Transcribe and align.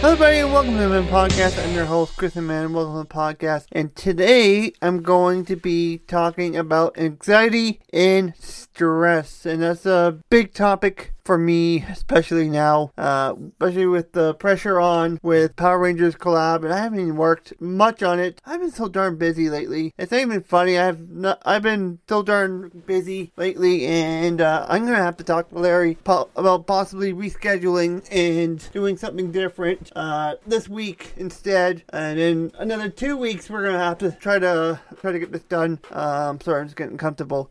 Hello, 0.00 0.12
everybody, 0.12 0.38
and 0.38 0.52
welcome 0.52 0.76
to 0.76 0.88
the 0.88 1.02
Podcast. 1.04 1.62
I'm 1.64 1.74
your 1.74 1.86
host, 1.86 2.16
Chris 2.16 2.36
and 2.36 2.46
Man. 2.46 2.72
Welcome 2.72 3.02
to 3.02 3.08
the 3.08 3.14
podcast. 3.14 3.66
And 3.72 3.96
today, 3.96 4.72
I'm 4.82 5.02
going 5.02 5.44
to 5.46 5.56
be 5.56 5.98
talking 5.98 6.54
about 6.54 6.96
anxiety 6.98 7.80
and 7.92 8.34
stress, 8.38 9.46
and 9.46 9.62
that's 9.62 9.86
a 9.86 10.18
big 10.28 10.52
topic 10.52 11.14
for 11.26 11.36
me, 11.36 11.82
especially 11.90 12.48
now, 12.48 12.92
uh, 12.96 13.34
especially 13.60 13.86
with 13.86 14.12
the 14.12 14.34
pressure 14.34 14.80
on 14.80 15.18
with 15.22 15.56
Power 15.56 15.80
Rangers 15.80 16.14
collab, 16.14 16.64
and 16.64 16.72
I 16.72 16.78
haven't 16.78 17.00
even 17.00 17.16
worked 17.16 17.60
much 17.60 18.02
on 18.02 18.20
it. 18.20 18.40
I've 18.46 18.60
been 18.60 18.70
so 18.70 18.88
darn 18.88 19.16
busy 19.16 19.50
lately. 19.50 19.92
It's 19.98 20.12
not 20.12 20.20
even 20.20 20.42
funny. 20.42 20.78
I've 20.78 21.10
not, 21.10 21.42
I've 21.44 21.62
been 21.62 21.98
so 22.08 22.22
darn 22.22 22.84
busy 22.86 23.32
lately, 23.36 23.86
and 23.86 24.40
uh, 24.40 24.66
I'm 24.68 24.84
gonna 24.84 24.96
have 24.96 25.16
to 25.16 25.24
talk 25.24 25.50
to 25.50 25.58
Larry 25.58 25.96
po- 25.96 26.30
about 26.36 26.66
possibly 26.68 27.12
rescheduling 27.12 28.06
and 28.10 28.70
doing 28.72 28.96
something 28.96 29.32
different 29.32 29.90
uh, 29.96 30.36
this 30.46 30.68
week 30.68 31.12
instead, 31.16 31.82
and 31.92 32.20
in 32.20 32.52
another 32.58 32.88
two 32.88 33.16
weeks 33.16 33.50
we're 33.50 33.64
gonna 33.64 33.78
have 33.78 33.98
to 33.98 34.12
try 34.12 34.38
to 34.38 34.80
try 35.00 35.10
to 35.10 35.18
get 35.18 35.32
this 35.32 35.42
done. 35.42 35.80
Um, 35.90 36.40
sorry, 36.40 36.60
I'm 36.60 36.66
just 36.66 36.76
getting 36.76 36.96
comfortable. 36.96 37.50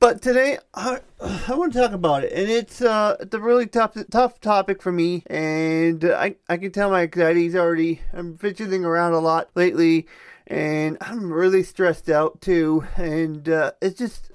But 0.00 0.22
today, 0.22 0.56
I, 0.72 1.00
I 1.20 1.54
want 1.54 1.74
to 1.74 1.78
talk 1.78 1.92
about 1.92 2.24
it, 2.24 2.32
and 2.32 2.50
it's 2.50 2.80
uh, 2.80 3.16
it's 3.20 3.34
a 3.34 3.38
really 3.38 3.66
tough 3.66 3.98
tough 4.10 4.40
topic 4.40 4.80
for 4.80 4.90
me, 4.90 5.22
and 5.26 6.02
I 6.02 6.36
I 6.48 6.56
can 6.56 6.72
tell 6.72 6.90
my 6.90 7.02
anxiety's 7.02 7.54
already. 7.54 8.00
I'm 8.14 8.38
fidgeting 8.38 8.82
around 8.82 9.12
a 9.12 9.18
lot 9.18 9.50
lately, 9.54 10.06
and 10.46 10.96
I'm 11.02 11.30
really 11.30 11.62
stressed 11.62 12.08
out 12.08 12.40
too, 12.40 12.84
and 12.96 13.46
uh, 13.46 13.72
it's 13.82 13.98
just. 13.98 14.32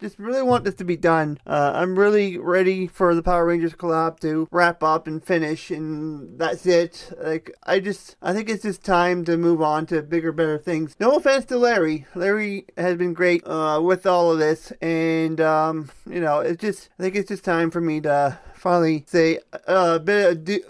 Just 0.00 0.18
really 0.18 0.42
want 0.42 0.64
this 0.64 0.74
to 0.76 0.84
be 0.84 0.96
done. 0.96 1.38
Uh, 1.46 1.72
I'm 1.74 1.98
really 1.98 2.38
ready 2.38 2.86
for 2.86 3.14
the 3.14 3.22
Power 3.22 3.46
Rangers 3.46 3.74
collab 3.74 4.20
to 4.20 4.48
wrap 4.50 4.82
up 4.82 5.06
and 5.06 5.24
finish, 5.24 5.70
and 5.70 6.38
that's 6.38 6.66
it. 6.66 7.12
Like 7.22 7.50
I 7.64 7.80
just, 7.80 8.16
I 8.20 8.32
think 8.32 8.48
it's 8.48 8.62
just 8.62 8.84
time 8.84 9.24
to 9.24 9.36
move 9.36 9.62
on 9.62 9.86
to 9.86 10.02
bigger, 10.02 10.32
better 10.32 10.58
things. 10.58 10.96
No 11.00 11.16
offense 11.16 11.44
to 11.46 11.56
Larry. 11.56 12.06
Larry 12.14 12.66
has 12.76 12.96
been 12.96 13.14
great 13.14 13.46
uh, 13.46 13.80
with 13.82 14.06
all 14.06 14.32
of 14.32 14.38
this, 14.38 14.72
and 14.80 15.40
um, 15.40 15.90
you 16.08 16.20
know, 16.20 16.40
it's 16.40 16.60
just, 16.60 16.90
I 16.98 17.02
think 17.02 17.16
it's 17.16 17.28
just 17.28 17.44
time 17.44 17.70
for 17.70 17.80
me 17.80 18.00
to 18.02 18.38
finally 18.66 19.04
say 19.06 19.38
a 19.52 19.70
uh, 19.70 19.98
bit 20.00 20.32
of 20.32 20.44
do, 20.44 20.60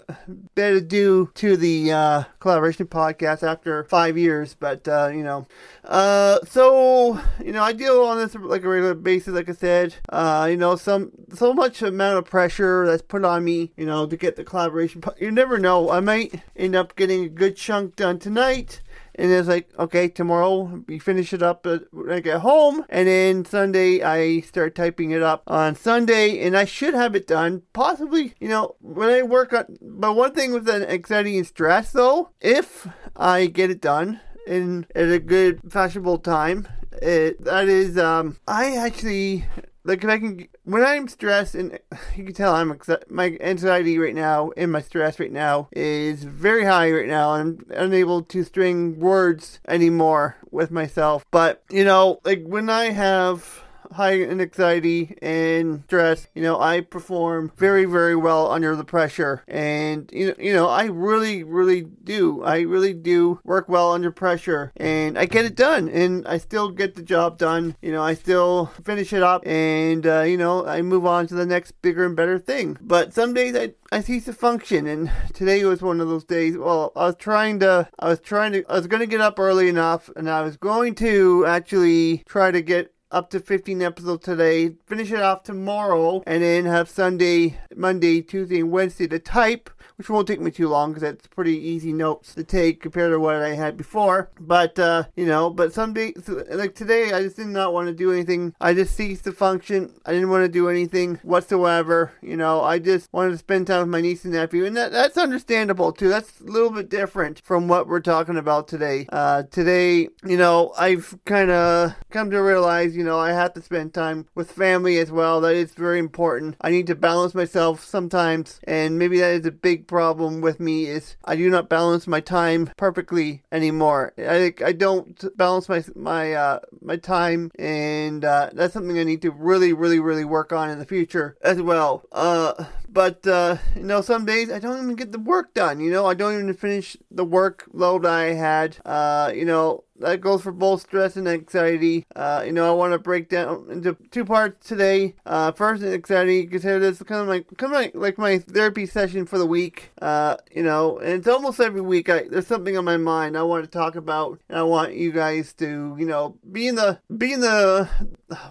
of 0.55 0.87
due 0.87 1.31
to 1.33 1.57
the 1.57 1.91
uh, 1.91 2.23
collaboration 2.39 2.85
podcast 2.85 3.41
after 3.41 3.83
five 3.85 4.15
years. 4.15 4.53
But 4.53 4.87
uh, 4.87 5.09
you 5.11 5.23
know, 5.23 5.47
uh, 5.83 6.37
so 6.45 7.19
you 7.43 7.53
know, 7.53 7.63
I 7.63 7.73
deal 7.73 8.03
on 8.03 8.19
this 8.19 8.35
like 8.35 8.63
a 8.63 8.69
regular 8.69 8.93
basis. 8.93 9.33
Like 9.33 9.49
I 9.49 9.53
said, 9.53 9.95
uh, 10.09 10.47
you 10.47 10.57
know, 10.57 10.75
some 10.75 11.11
so 11.33 11.55
much 11.55 11.81
amount 11.81 12.19
of 12.19 12.25
pressure 12.25 12.85
that's 12.85 13.01
put 13.01 13.25
on 13.25 13.43
me. 13.43 13.71
You 13.75 13.87
know, 13.87 14.05
to 14.05 14.15
get 14.15 14.35
the 14.35 14.43
collaboration. 14.43 15.03
You 15.19 15.31
never 15.31 15.57
know. 15.57 15.89
I 15.89 15.99
might 15.99 16.43
end 16.55 16.75
up 16.75 16.95
getting 16.95 17.23
a 17.23 17.29
good 17.29 17.57
chunk 17.57 17.95
done 17.95 18.19
tonight 18.19 18.79
and 19.17 19.31
it's 19.31 19.47
like 19.47 19.69
okay 19.79 20.07
tomorrow 20.07 20.83
we 20.87 20.99
finish 20.99 21.33
it 21.33 21.41
up 21.41 21.65
when 21.65 22.11
i 22.11 22.19
get 22.19 22.41
home 22.41 22.85
and 22.89 23.07
then 23.07 23.43
sunday 23.45 24.01
i 24.01 24.39
start 24.41 24.75
typing 24.75 25.11
it 25.11 25.21
up 25.21 25.43
on 25.47 25.75
sunday 25.75 26.39
and 26.45 26.55
i 26.55 26.65
should 26.65 26.93
have 26.93 27.15
it 27.15 27.27
done. 27.27 27.61
Possibly 27.73 28.33
you 28.39 28.47
know 28.47 28.75
when 28.79 29.09
i 29.09 29.21
work 29.21 29.53
on 29.53 29.77
but 29.81 30.15
one 30.15 30.33
thing 30.33 30.53
with 30.53 30.65
the 30.65 30.89
anxiety 30.89 31.37
and 31.37 31.47
stress 31.47 31.91
though 31.91 32.29
if 32.41 32.87
i 33.15 33.45
get 33.45 33.69
it 33.69 33.81
done 33.81 34.19
in 34.45 34.85
at 34.95 35.09
a 35.09 35.19
good 35.19 35.59
fashionable 35.69 36.19
time 36.19 36.67
it 37.01 37.43
that 37.43 37.67
is 37.67 37.97
um 37.97 38.37
i 38.47 38.75
actually 38.75 39.45
like 39.87 40.03
I 40.05 40.19
can 40.19 40.47
when 40.65 40.83
I'm 40.83 41.07
stressed 41.07 41.55
and 41.55 41.79
you 42.15 42.25
can 42.25 42.33
tell 42.33 42.53
I'm 42.53 42.77
my 43.09 43.37
anxiety 43.41 43.97
right 43.97 44.13
now 44.13 44.51
and 44.57 44.71
my 44.71 44.81
stress 44.81 45.19
right 45.19 45.31
now 45.31 45.69
is 45.71 46.23
very 46.23 46.65
high 46.65 46.91
right 46.91 47.07
now. 47.07 47.33
and 47.33 47.65
I'm 47.71 47.85
unable 47.85 48.21
to 48.23 48.43
string 48.43 48.99
words 48.99 49.59
anymore 49.67 50.37
with 50.51 50.69
myself. 50.69 51.25
But 51.31 51.63
you 51.71 51.85
know, 51.85 52.19
like 52.25 52.43
when 52.45 52.69
I 52.69 52.91
have 52.91 53.63
high 53.91 54.21
anxiety 54.21 55.17
and 55.21 55.83
stress, 55.83 56.27
you 56.33 56.41
know, 56.41 56.59
I 56.59 56.81
perform 56.81 57.51
very, 57.57 57.85
very 57.85 58.15
well 58.15 58.51
under 58.51 58.75
the 58.75 58.83
pressure. 58.83 59.43
And, 59.47 60.09
you 60.13 60.27
know, 60.27 60.35
you 60.39 60.53
know, 60.53 60.67
I 60.67 60.85
really, 60.85 61.43
really 61.43 61.81
do. 61.81 62.43
I 62.43 62.61
really 62.61 62.93
do 62.93 63.39
work 63.43 63.69
well 63.69 63.91
under 63.91 64.11
pressure 64.11 64.71
and 64.75 65.17
I 65.17 65.25
get 65.25 65.45
it 65.45 65.55
done 65.55 65.89
and 65.89 66.27
I 66.27 66.37
still 66.37 66.69
get 66.69 66.95
the 66.95 67.03
job 67.03 67.37
done. 67.37 67.75
You 67.81 67.91
know, 67.91 68.03
I 68.03 68.13
still 68.13 68.67
finish 68.83 69.13
it 69.13 69.23
up 69.23 69.45
and, 69.45 70.05
uh, 70.05 70.21
you 70.21 70.37
know, 70.37 70.65
I 70.65 70.81
move 70.81 71.05
on 71.05 71.27
to 71.27 71.35
the 71.35 71.45
next 71.45 71.73
bigger 71.81 72.05
and 72.05 72.15
better 72.15 72.39
thing. 72.39 72.77
But 72.81 73.13
some 73.13 73.33
days 73.33 73.55
I, 73.55 73.73
I 73.91 74.01
cease 74.01 74.25
to 74.25 74.33
function 74.33 74.87
and 74.87 75.11
today 75.33 75.63
was 75.65 75.81
one 75.81 76.01
of 76.01 76.07
those 76.07 76.25
days. 76.25 76.57
Well, 76.57 76.91
I 76.95 77.05
was 77.05 77.15
trying 77.15 77.59
to, 77.59 77.87
I 77.99 78.09
was 78.09 78.19
trying 78.19 78.53
to, 78.53 78.65
I 78.69 78.75
was 78.75 78.87
going 78.87 79.01
to 79.01 79.07
get 79.07 79.21
up 79.21 79.39
early 79.39 79.69
enough 79.69 80.09
and 80.15 80.29
I 80.29 80.41
was 80.41 80.57
going 80.57 80.95
to 80.95 81.45
actually 81.45 82.23
try 82.27 82.51
to 82.51 82.61
get 82.61 82.93
up 83.11 83.29
to 83.29 83.39
15 83.39 83.81
episodes 83.81 84.25
today, 84.25 84.75
finish 84.85 85.11
it 85.11 85.21
off 85.21 85.43
tomorrow, 85.43 86.23
and 86.27 86.43
then 86.43 86.65
have 86.65 86.89
Sunday, 86.89 87.57
Monday, 87.75 88.21
Tuesday, 88.21 88.59
and 88.59 88.71
Wednesday 88.71 89.07
to 89.07 89.19
type, 89.19 89.69
which 89.97 90.09
won't 90.09 90.27
take 90.27 90.41
me 90.41 90.51
too 90.51 90.67
long 90.67 90.91
because 90.91 91.01
that's 91.01 91.27
pretty 91.27 91.57
easy 91.57 91.93
notes 91.93 92.35
to 92.35 92.43
take 92.43 92.81
compared 92.81 93.11
to 93.11 93.19
what 93.19 93.35
I 93.35 93.55
had 93.55 93.77
before. 93.77 94.29
But, 94.39 94.77
uh, 94.77 95.05
you 95.15 95.25
know, 95.25 95.49
but 95.49 95.73
some 95.73 95.93
days, 95.93 96.13
like 96.49 96.75
today, 96.75 97.13
I 97.13 97.23
just 97.23 97.37
did 97.37 97.47
not 97.47 97.73
want 97.73 97.87
to 97.87 97.93
do 97.93 98.11
anything. 98.11 98.53
I 98.59 98.73
just 98.73 98.95
ceased 98.95 99.23
to 99.23 99.31
function. 99.31 99.93
I 100.05 100.11
didn't 100.11 100.29
want 100.29 100.43
to 100.43 100.49
do 100.49 100.69
anything 100.69 101.15
whatsoever. 101.23 102.11
You 102.21 102.37
know, 102.37 102.61
I 102.61 102.79
just 102.79 103.11
wanted 103.11 103.31
to 103.31 103.37
spend 103.37 103.67
time 103.67 103.79
with 103.81 103.89
my 103.89 104.01
niece 104.01 104.23
and 104.23 104.33
nephew, 104.33 104.65
and 104.65 104.75
that, 104.77 104.91
that's 104.91 105.17
understandable 105.17 105.91
too. 105.91 106.09
That's 106.09 106.41
a 106.41 106.43
little 106.43 106.71
bit 106.71 106.89
different 106.89 107.41
from 107.43 107.67
what 107.67 107.87
we're 107.87 107.99
talking 107.99 108.37
about 108.37 108.67
today. 108.67 109.07
Uh, 109.09 109.43
today, 109.43 110.09
you 110.25 110.37
know, 110.37 110.73
I've 110.77 111.17
kind 111.25 111.49
of 111.49 111.95
come 112.09 112.29
to 112.31 112.41
realize 112.41 112.96
you 112.97 113.03
know, 113.03 113.19
I 113.19 113.31
have 113.31 113.53
to 113.53 113.61
spend 113.61 113.93
time 113.93 114.27
with 114.33 114.51
family 114.51 114.97
as 114.97 115.11
well. 115.11 115.39
That 115.41 115.55
is 115.55 115.73
very 115.75 115.99
important. 115.99 116.55
I 116.61 116.71
need 116.71 116.87
to 116.87 116.95
balance 116.95 117.35
myself 117.35 117.83
sometimes, 117.83 118.59
and 118.63 118.97
maybe 118.97 119.19
that 119.19 119.31
is 119.31 119.45
a 119.45 119.51
big 119.51 119.87
problem 119.87 120.41
with 120.41 120.59
me 120.59 120.87
is 120.87 121.15
I 121.23 121.35
do 121.35 121.49
not 121.49 121.69
balance 121.69 122.07
my 122.07 122.19
time 122.19 122.71
perfectly 122.75 123.43
anymore. 123.51 124.13
I 124.17 124.53
I 124.65 124.71
don't 124.71 125.37
balance 125.37 125.69
my 125.69 125.83
my 125.95 126.33
uh, 126.33 126.59
my 126.81 126.97
time, 126.97 127.51
and 127.59 128.25
uh, 128.25 128.49
that's 128.53 128.73
something 128.73 128.97
I 128.97 129.03
need 129.03 129.21
to 129.21 129.31
really, 129.31 129.73
really, 129.73 129.99
really 129.99 130.25
work 130.25 130.51
on 130.51 130.69
in 130.69 130.79
the 130.79 130.85
future 130.85 131.37
as 131.43 131.61
well. 131.61 132.03
Uh, 132.11 132.65
but 132.89 133.27
uh, 133.27 133.57
you 133.75 133.83
know, 133.83 134.01
some 134.01 134.25
days 134.25 134.51
I 134.51 134.57
don't 134.57 134.81
even 134.81 134.95
get 134.95 135.11
the 135.11 135.19
work 135.19 135.53
done. 135.53 135.79
You 135.79 135.91
know, 135.91 136.07
I 136.07 136.15
don't 136.15 136.33
even 136.33 136.53
finish 136.55 136.97
the 137.11 137.25
workload 137.25 138.07
I 138.07 138.33
had. 138.33 138.77
Uh, 138.83 139.31
you 139.35 139.45
know, 139.45 139.83
that 139.99 140.21
goes 140.21 140.41
for 140.41 140.51
both 140.51 140.81
stress 140.81 141.15
and 141.15 141.27
anxiety. 141.27 142.05
Uh, 142.15 142.43
you 142.45 142.51
know, 142.51 142.69
I 142.69 142.75
want 142.75 142.93
to 142.93 142.99
break 142.99 143.29
down 143.29 143.67
into 143.69 143.97
two 144.11 144.25
parts 144.25 144.67
today. 144.67 145.15
Uh, 145.25 145.51
first, 145.51 145.83
anxiety. 145.83 146.45
Consider 146.45 146.79
this 146.79 147.01
kind 147.03 147.21
of 147.21 147.27
like 147.27 147.47
kind 147.57 147.73
of 147.73 147.79
like, 147.79 147.95
like 147.95 148.17
my 148.17 148.39
therapy 148.39 148.85
session 148.85 149.25
for 149.25 149.37
the 149.37 149.45
week. 149.45 149.91
Uh, 150.01 150.37
you 150.51 150.63
know, 150.63 150.97
and 150.99 151.13
it's 151.13 151.27
almost 151.27 151.59
every 151.59 151.81
week. 151.81 152.09
I 152.09 152.23
there's 152.29 152.47
something 152.47 152.77
on 152.77 152.85
my 152.85 152.97
mind 152.97 153.37
I 153.37 153.43
want 153.43 153.63
to 153.63 153.69
talk 153.69 153.95
about, 153.95 154.39
and 154.49 154.57
I 154.57 154.63
want 154.63 154.93
you 154.93 155.11
guys 155.11 155.53
to 155.53 155.95
you 155.97 156.05
know 156.05 156.37
be 156.51 156.67
in 156.67 156.75
the 156.75 156.99
be 157.15 157.33
in 157.33 157.41
the 157.41 157.89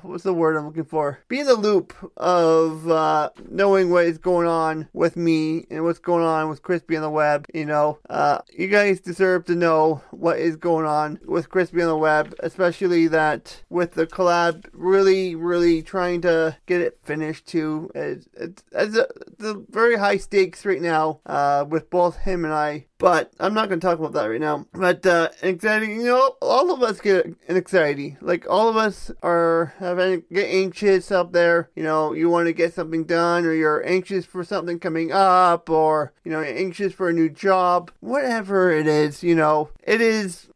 what's 0.02 0.24
the 0.24 0.34
word 0.34 0.56
I'm 0.56 0.66
looking 0.66 0.84
for? 0.84 1.20
Be 1.28 1.40
in 1.40 1.46
the 1.46 1.54
loop 1.54 1.94
of 2.16 2.88
uh, 2.90 3.30
knowing 3.48 3.90
what 3.90 4.06
is 4.06 4.18
going 4.18 4.48
on 4.48 4.88
with 4.92 5.16
me 5.16 5.66
and 5.70 5.84
what's 5.84 5.98
going 5.98 6.24
on 6.24 6.48
with 6.48 6.62
Crispy 6.62 6.96
on 6.96 7.02
the 7.02 7.10
web. 7.10 7.46
You 7.52 7.66
know, 7.66 7.98
uh, 8.08 8.38
you 8.52 8.68
guys 8.68 9.00
deserve 9.00 9.44
to 9.46 9.54
know 9.54 10.02
what 10.10 10.38
is 10.38 10.56
going 10.56 10.86
on 10.86 11.20
with 11.24 11.35
Crispy 11.44 11.82
on 11.82 11.88
the 11.88 11.96
web, 11.98 12.34
especially 12.40 13.06
that 13.08 13.62
with 13.68 13.92
the 13.92 14.06
collab, 14.06 14.66
really, 14.72 15.34
really 15.34 15.82
trying 15.82 16.22
to 16.22 16.56
get 16.64 16.80
it 16.80 16.98
finished 17.02 17.46
too. 17.46 17.90
It's, 17.94 18.26
it's, 18.32 18.64
it's, 18.72 18.96
a, 18.96 19.06
it's 19.26 19.44
a 19.44 19.62
very 19.68 19.96
high 19.96 20.16
stakes 20.16 20.64
right 20.64 20.80
now 20.80 21.20
uh, 21.26 21.66
with 21.68 21.90
both 21.90 22.16
him 22.16 22.44
and 22.44 22.54
I 22.54 22.86
But 22.98 23.32
I'm 23.38 23.52
not 23.52 23.68
going 23.68 23.78
to 23.78 23.86
talk 23.86 23.98
about 23.98 24.12
that 24.14 24.26
right 24.26 24.40
now. 24.40 24.66
But 24.72 25.04
uh, 25.04 25.28
anxiety, 25.42 25.88
you 25.88 26.04
know, 26.04 26.36
all 26.40 26.72
of 26.72 26.82
us 26.82 27.00
get 27.00 27.26
an 27.26 27.36
anxiety. 27.48 28.16
Like 28.20 28.48
all 28.48 28.68
of 28.68 28.76
us 28.76 29.10
are 29.22 29.74
having 29.78 30.24
get 30.32 30.48
anxious 30.48 31.10
up 31.10 31.32
there. 31.32 31.70
You 31.76 31.82
know, 31.82 32.12
you 32.14 32.30
want 32.30 32.46
to 32.46 32.52
get 32.52 32.74
something 32.74 33.04
done, 33.04 33.44
or 33.44 33.52
you're 33.52 33.86
anxious 33.86 34.24
for 34.24 34.44
something 34.44 34.78
coming 34.78 35.12
up, 35.12 35.68
or 35.68 36.12
you 36.24 36.30
know, 36.30 36.40
anxious 36.40 36.92
for 36.92 37.08
a 37.10 37.12
new 37.12 37.28
job. 37.28 37.90
Whatever 38.00 38.70
it 38.70 38.86
is, 38.86 39.22
you 39.22 39.34
know, 39.34 39.70
it 39.82 40.00
is. 40.00 40.48